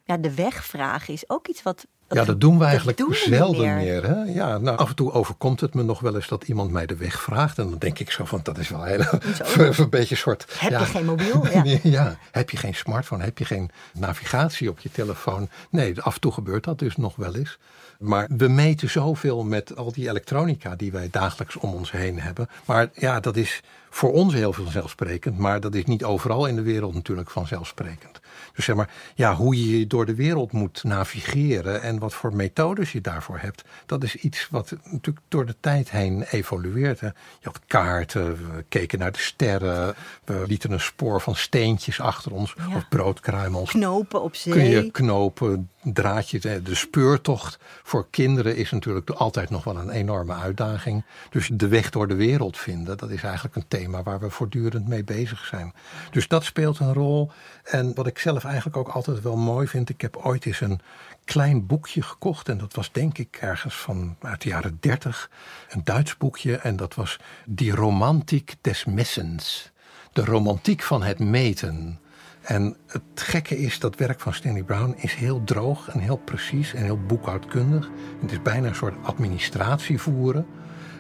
ja, 0.04 0.16
de 0.16 0.34
wegvraag 0.34 1.08
is 1.08 1.30
ook 1.30 1.48
iets 1.48 1.62
wat 1.62 1.86
ja, 2.08 2.24
dat 2.24 2.40
doen 2.40 2.58
we 2.58 2.64
eigenlijk 2.64 3.02
zelden 3.10 3.74
meer. 3.74 4.06
hè? 4.06 4.22
Ja, 4.22 4.58
nou, 4.58 4.78
af 4.78 4.88
en 4.88 4.94
toe 4.94 5.12
overkomt 5.12 5.60
het 5.60 5.74
me 5.74 5.82
nog 5.82 6.00
wel 6.00 6.14
eens 6.14 6.28
dat 6.28 6.44
iemand 6.44 6.70
mij 6.70 6.86
de 6.86 6.96
weg 6.96 7.22
vraagt. 7.22 7.58
En 7.58 7.68
dan 7.70 7.78
denk 7.78 7.98
ik 7.98 8.10
zo 8.10 8.24
van, 8.24 8.40
dat 8.42 8.58
is 8.58 8.68
wel 8.68 8.84
heel, 8.84 9.04
een 9.78 9.90
beetje 9.90 10.16
soort... 10.16 10.46
Heb 10.58 10.70
je 10.70 10.84
geen 10.84 11.04
mobiel? 11.04 11.46
Ja. 11.52 11.78
ja. 11.82 12.18
heb 12.30 12.50
je 12.50 12.56
geen 12.56 12.74
smartphone? 12.74 13.24
Heb 13.24 13.38
je 13.38 13.44
geen 13.44 13.70
navigatie 13.92 14.70
op 14.70 14.78
je 14.78 14.90
telefoon? 14.90 15.48
Nee, 15.70 16.00
af 16.00 16.14
en 16.14 16.20
toe 16.20 16.32
gebeurt 16.32 16.64
dat 16.64 16.78
dus 16.78 16.96
nog 16.96 17.16
wel 17.16 17.34
eens. 17.34 17.58
Maar 17.98 18.28
we 18.36 18.48
meten 18.48 18.90
zoveel 18.90 19.44
met 19.44 19.76
al 19.76 19.92
die 19.92 20.08
elektronica 20.08 20.76
die 20.76 20.92
wij 20.92 21.08
dagelijks 21.10 21.56
om 21.56 21.74
ons 21.74 21.90
heen 21.90 22.20
hebben. 22.20 22.48
Maar 22.64 22.90
ja, 22.94 23.20
dat 23.20 23.36
is 23.36 23.62
voor 23.90 24.12
ons 24.12 24.34
heel 24.34 24.52
vanzelfsprekend. 24.52 25.38
Maar 25.38 25.60
dat 25.60 25.74
is 25.74 25.84
niet 25.84 26.04
overal 26.04 26.46
in 26.46 26.56
de 26.56 26.62
wereld 26.62 26.94
natuurlijk 26.94 27.30
vanzelfsprekend. 27.30 28.20
Dus 28.58 28.66
zeg 28.66 28.76
maar, 28.76 28.90
ja, 29.14 29.34
hoe 29.34 29.78
je 29.78 29.86
door 29.86 30.06
de 30.06 30.14
wereld 30.14 30.52
moet 30.52 30.84
navigeren 30.84 31.82
en 31.82 31.98
wat 31.98 32.14
voor 32.14 32.34
methodes 32.34 32.92
je 32.92 33.00
daarvoor 33.00 33.38
hebt, 33.38 33.64
dat 33.86 34.02
is 34.02 34.16
iets 34.16 34.48
wat 34.50 34.76
natuurlijk 34.84 35.26
door 35.28 35.46
de 35.46 35.54
tijd 35.60 35.90
heen 35.90 36.22
evolueert. 36.22 37.00
Hè. 37.00 37.06
Je 37.06 37.14
had 37.42 37.60
kaarten, 37.66 38.32
we 38.32 38.64
keken 38.68 38.98
naar 38.98 39.12
de 39.12 39.18
sterren, 39.18 39.94
we 40.24 40.44
lieten 40.46 40.70
een 40.70 40.80
spoor 40.80 41.20
van 41.20 41.36
steentjes 41.36 42.00
achter 42.00 42.32
ons 42.32 42.54
of 42.74 42.88
broodkruimels. 42.88 43.70
Knopen 43.70 44.22
op 44.22 44.34
zee. 44.34 44.52
Kun 44.52 44.64
je 44.64 44.90
knopen, 44.90 45.70
draadjes. 45.92 46.42
De 46.42 46.74
speurtocht 46.74 47.58
voor 47.82 48.06
kinderen 48.10 48.56
is 48.56 48.70
natuurlijk 48.70 49.10
altijd 49.10 49.50
nog 49.50 49.64
wel 49.64 49.76
een 49.76 49.90
enorme 49.90 50.34
uitdaging. 50.34 51.04
Dus 51.30 51.50
de 51.52 51.68
weg 51.68 51.90
door 51.90 52.08
de 52.08 52.14
wereld 52.14 52.58
vinden, 52.58 52.96
dat 52.96 53.10
is 53.10 53.22
eigenlijk 53.22 53.56
een 53.56 53.68
thema 53.68 54.02
waar 54.02 54.20
we 54.20 54.30
voortdurend 54.30 54.88
mee 54.88 55.04
bezig 55.04 55.44
zijn. 55.44 55.74
Dus 56.10 56.28
dat 56.28 56.44
speelt 56.44 56.78
een 56.78 56.92
rol. 56.92 57.30
En 57.64 57.94
wat 57.94 58.06
ik 58.06 58.18
zelf 58.18 58.44
eigenlijk 58.44 58.76
ook 58.76 58.88
altijd 58.88 59.22
wel 59.22 59.36
mooi 59.36 59.66
vind, 59.66 59.88
ik 59.88 60.00
heb 60.00 60.16
ooit 60.16 60.46
eens 60.46 60.60
een 60.60 60.80
klein 61.24 61.66
boekje 61.66 62.02
gekocht. 62.02 62.48
En 62.48 62.58
dat 62.58 62.74
was 62.74 62.92
denk 62.92 63.18
ik 63.18 63.36
ergens 63.40 63.76
van 63.76 64.16
uit 64.20 64.42
de 64.42 64.48
jaren 64.48 64.76
dertig. 64.80 65.30
Een 65.68 65.84
Duits 65.84 66.16
boekje. 66.16 66.56
En 66.56 66.76
dat 66.76 66.94
was 66.94 67.18
Die 67.46 67.74
Romantiek 67.74 68.54
des 68.60 68.84
Messens. 68.84 69.70
De 70.12 70.24
romantiek 70.24 70.82
van 70.82 71.02
het 71.02 71.18
meten. 71.18 72.00
En 72.48 72.76
het 72.86 73.02
gekke 73.14 73.58
is, 73.58 73.78
dat 73.78 73.96
werk 73.96 74.20
van 74.20 74.34
Stanley 74.34 74.62
Brown 74.62 74.94
is 74.96 75.14
heel 75.14 75.44
droog 75.44 75.88
en 75.88 76.00
heel 76.00 76.16
precies 76.16 76.74
en 76.74 76.82
heel 76.82 77.00
boekhoudkundig. 77.06 77.90
Het 78.20 78.32
is 78.32 78.42
bijna 78.42 78.68
een 78.68 78.74
soort 78.74 78.94
administratie 79.02 80.00
voeren. 80.00 80.46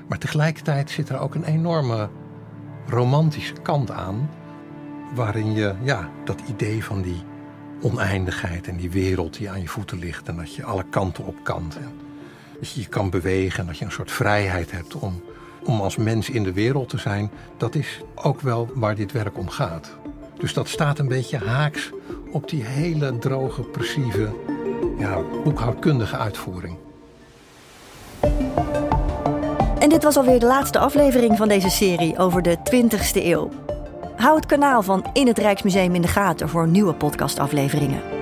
Maar 0.08 0.18
tegelijkertijd 0.18 0.90
zit 0.90 1.08
er 1.08 1.18
ook 1.18 1.34
een 1.34 1.44
enorme 1.44 2.08
romantische 2.86 3.54
kant 3.62 3.90
aan. 3.90 4.30
Waarin 5.14 5.52
je 5.52 5.74
ja, 5.82 6.10
dat 6.24 6.40
idee 6.48 6.84
van 6.84 7.02
die 7.02 7.22
oneindigheid 7.82 8.68
en 8.68 8.76
die 8.76 8.90
wereld 8.90 9.36
die 9.36 9.50
aan 9.50 9.60
je 9.60 9.68
voeten 9.68 9.98
ligt. 9.98 10.28
En 10.28 10.36
dat 10.36 10.54
je 10.54 10.64
alle 10.64 10.84
kanten 10.90 11.26
op 11.26 11.36
kan. 11.42 11.72
Dat 12.58 12.70
je 12.70 12.80
je 12.80 12.88
kan 12.88 13.10
bewegen 13.10 13.60
en 13.60 13.66
dat 13.66 13.78
je 13.78 13.84
een 13.84 13.90
soort 13.90 14.10
vrijheid 14.10 14.70
hebt 14.70 14.94
om, 14.94 15.22
om 15.64 15.80
als 15.80 15.96
mens 15.96 16.30
in 16.30 16.42
de 16.42 16.52
wereld 16.52 16.88
te 16.88 16.98
zijn. 16.98 17.30
Dat 17.56 17.74
is 17.74 18.00
ook 18.14 18.40
wel 18.40 18.70
waar 18.74 18.94
dit 18.94 19.12
werk 19.12 19.38
om 19.38 19.48
gaat. 19.48 19.98
Dus 20.38 20.54
dat 20.54 20.68
staat 20.68 20.98
een 20.98 21.08
beetje 21.08 21.38
haaks 21.38 21.90
op 22.32 22.48
die 22.48 22.64
hele 22.64 23.18
droge, 23.18 23.62
precieze, 23.62 24.28
boekhoudkundige 25.44 26.16
uitvoering. 26.16 26.76
En 29.78 29.88
dit 29.88 30.02
was 30.02 30.16
alweer 30.16 30.40
de 30.40 30.46
laatste 30.46 30.78
aflevering 30.78 31.36
van 31.36 31.48
deze 31.48 31.70
serie 31.70 32.18
over 32.18 32.42
de 32.42 32.56
20ste 32.56 33.24
eeuw. 33.24 33.50
Hou 34.16 34.36
het 34.36 34.46
kanaal 34.46 34.82
van 34.82 35.10
In 35.12 35.26
het 35.26 35.38
Rijksmuseum 35.38 35.94
in 35.94 36.02
de 36.02 36.08
gaten 36.08 36.48
voor 36.48 36.68
nieuwe 36.68 36.94
podcastafleveringen. 36.94 38.17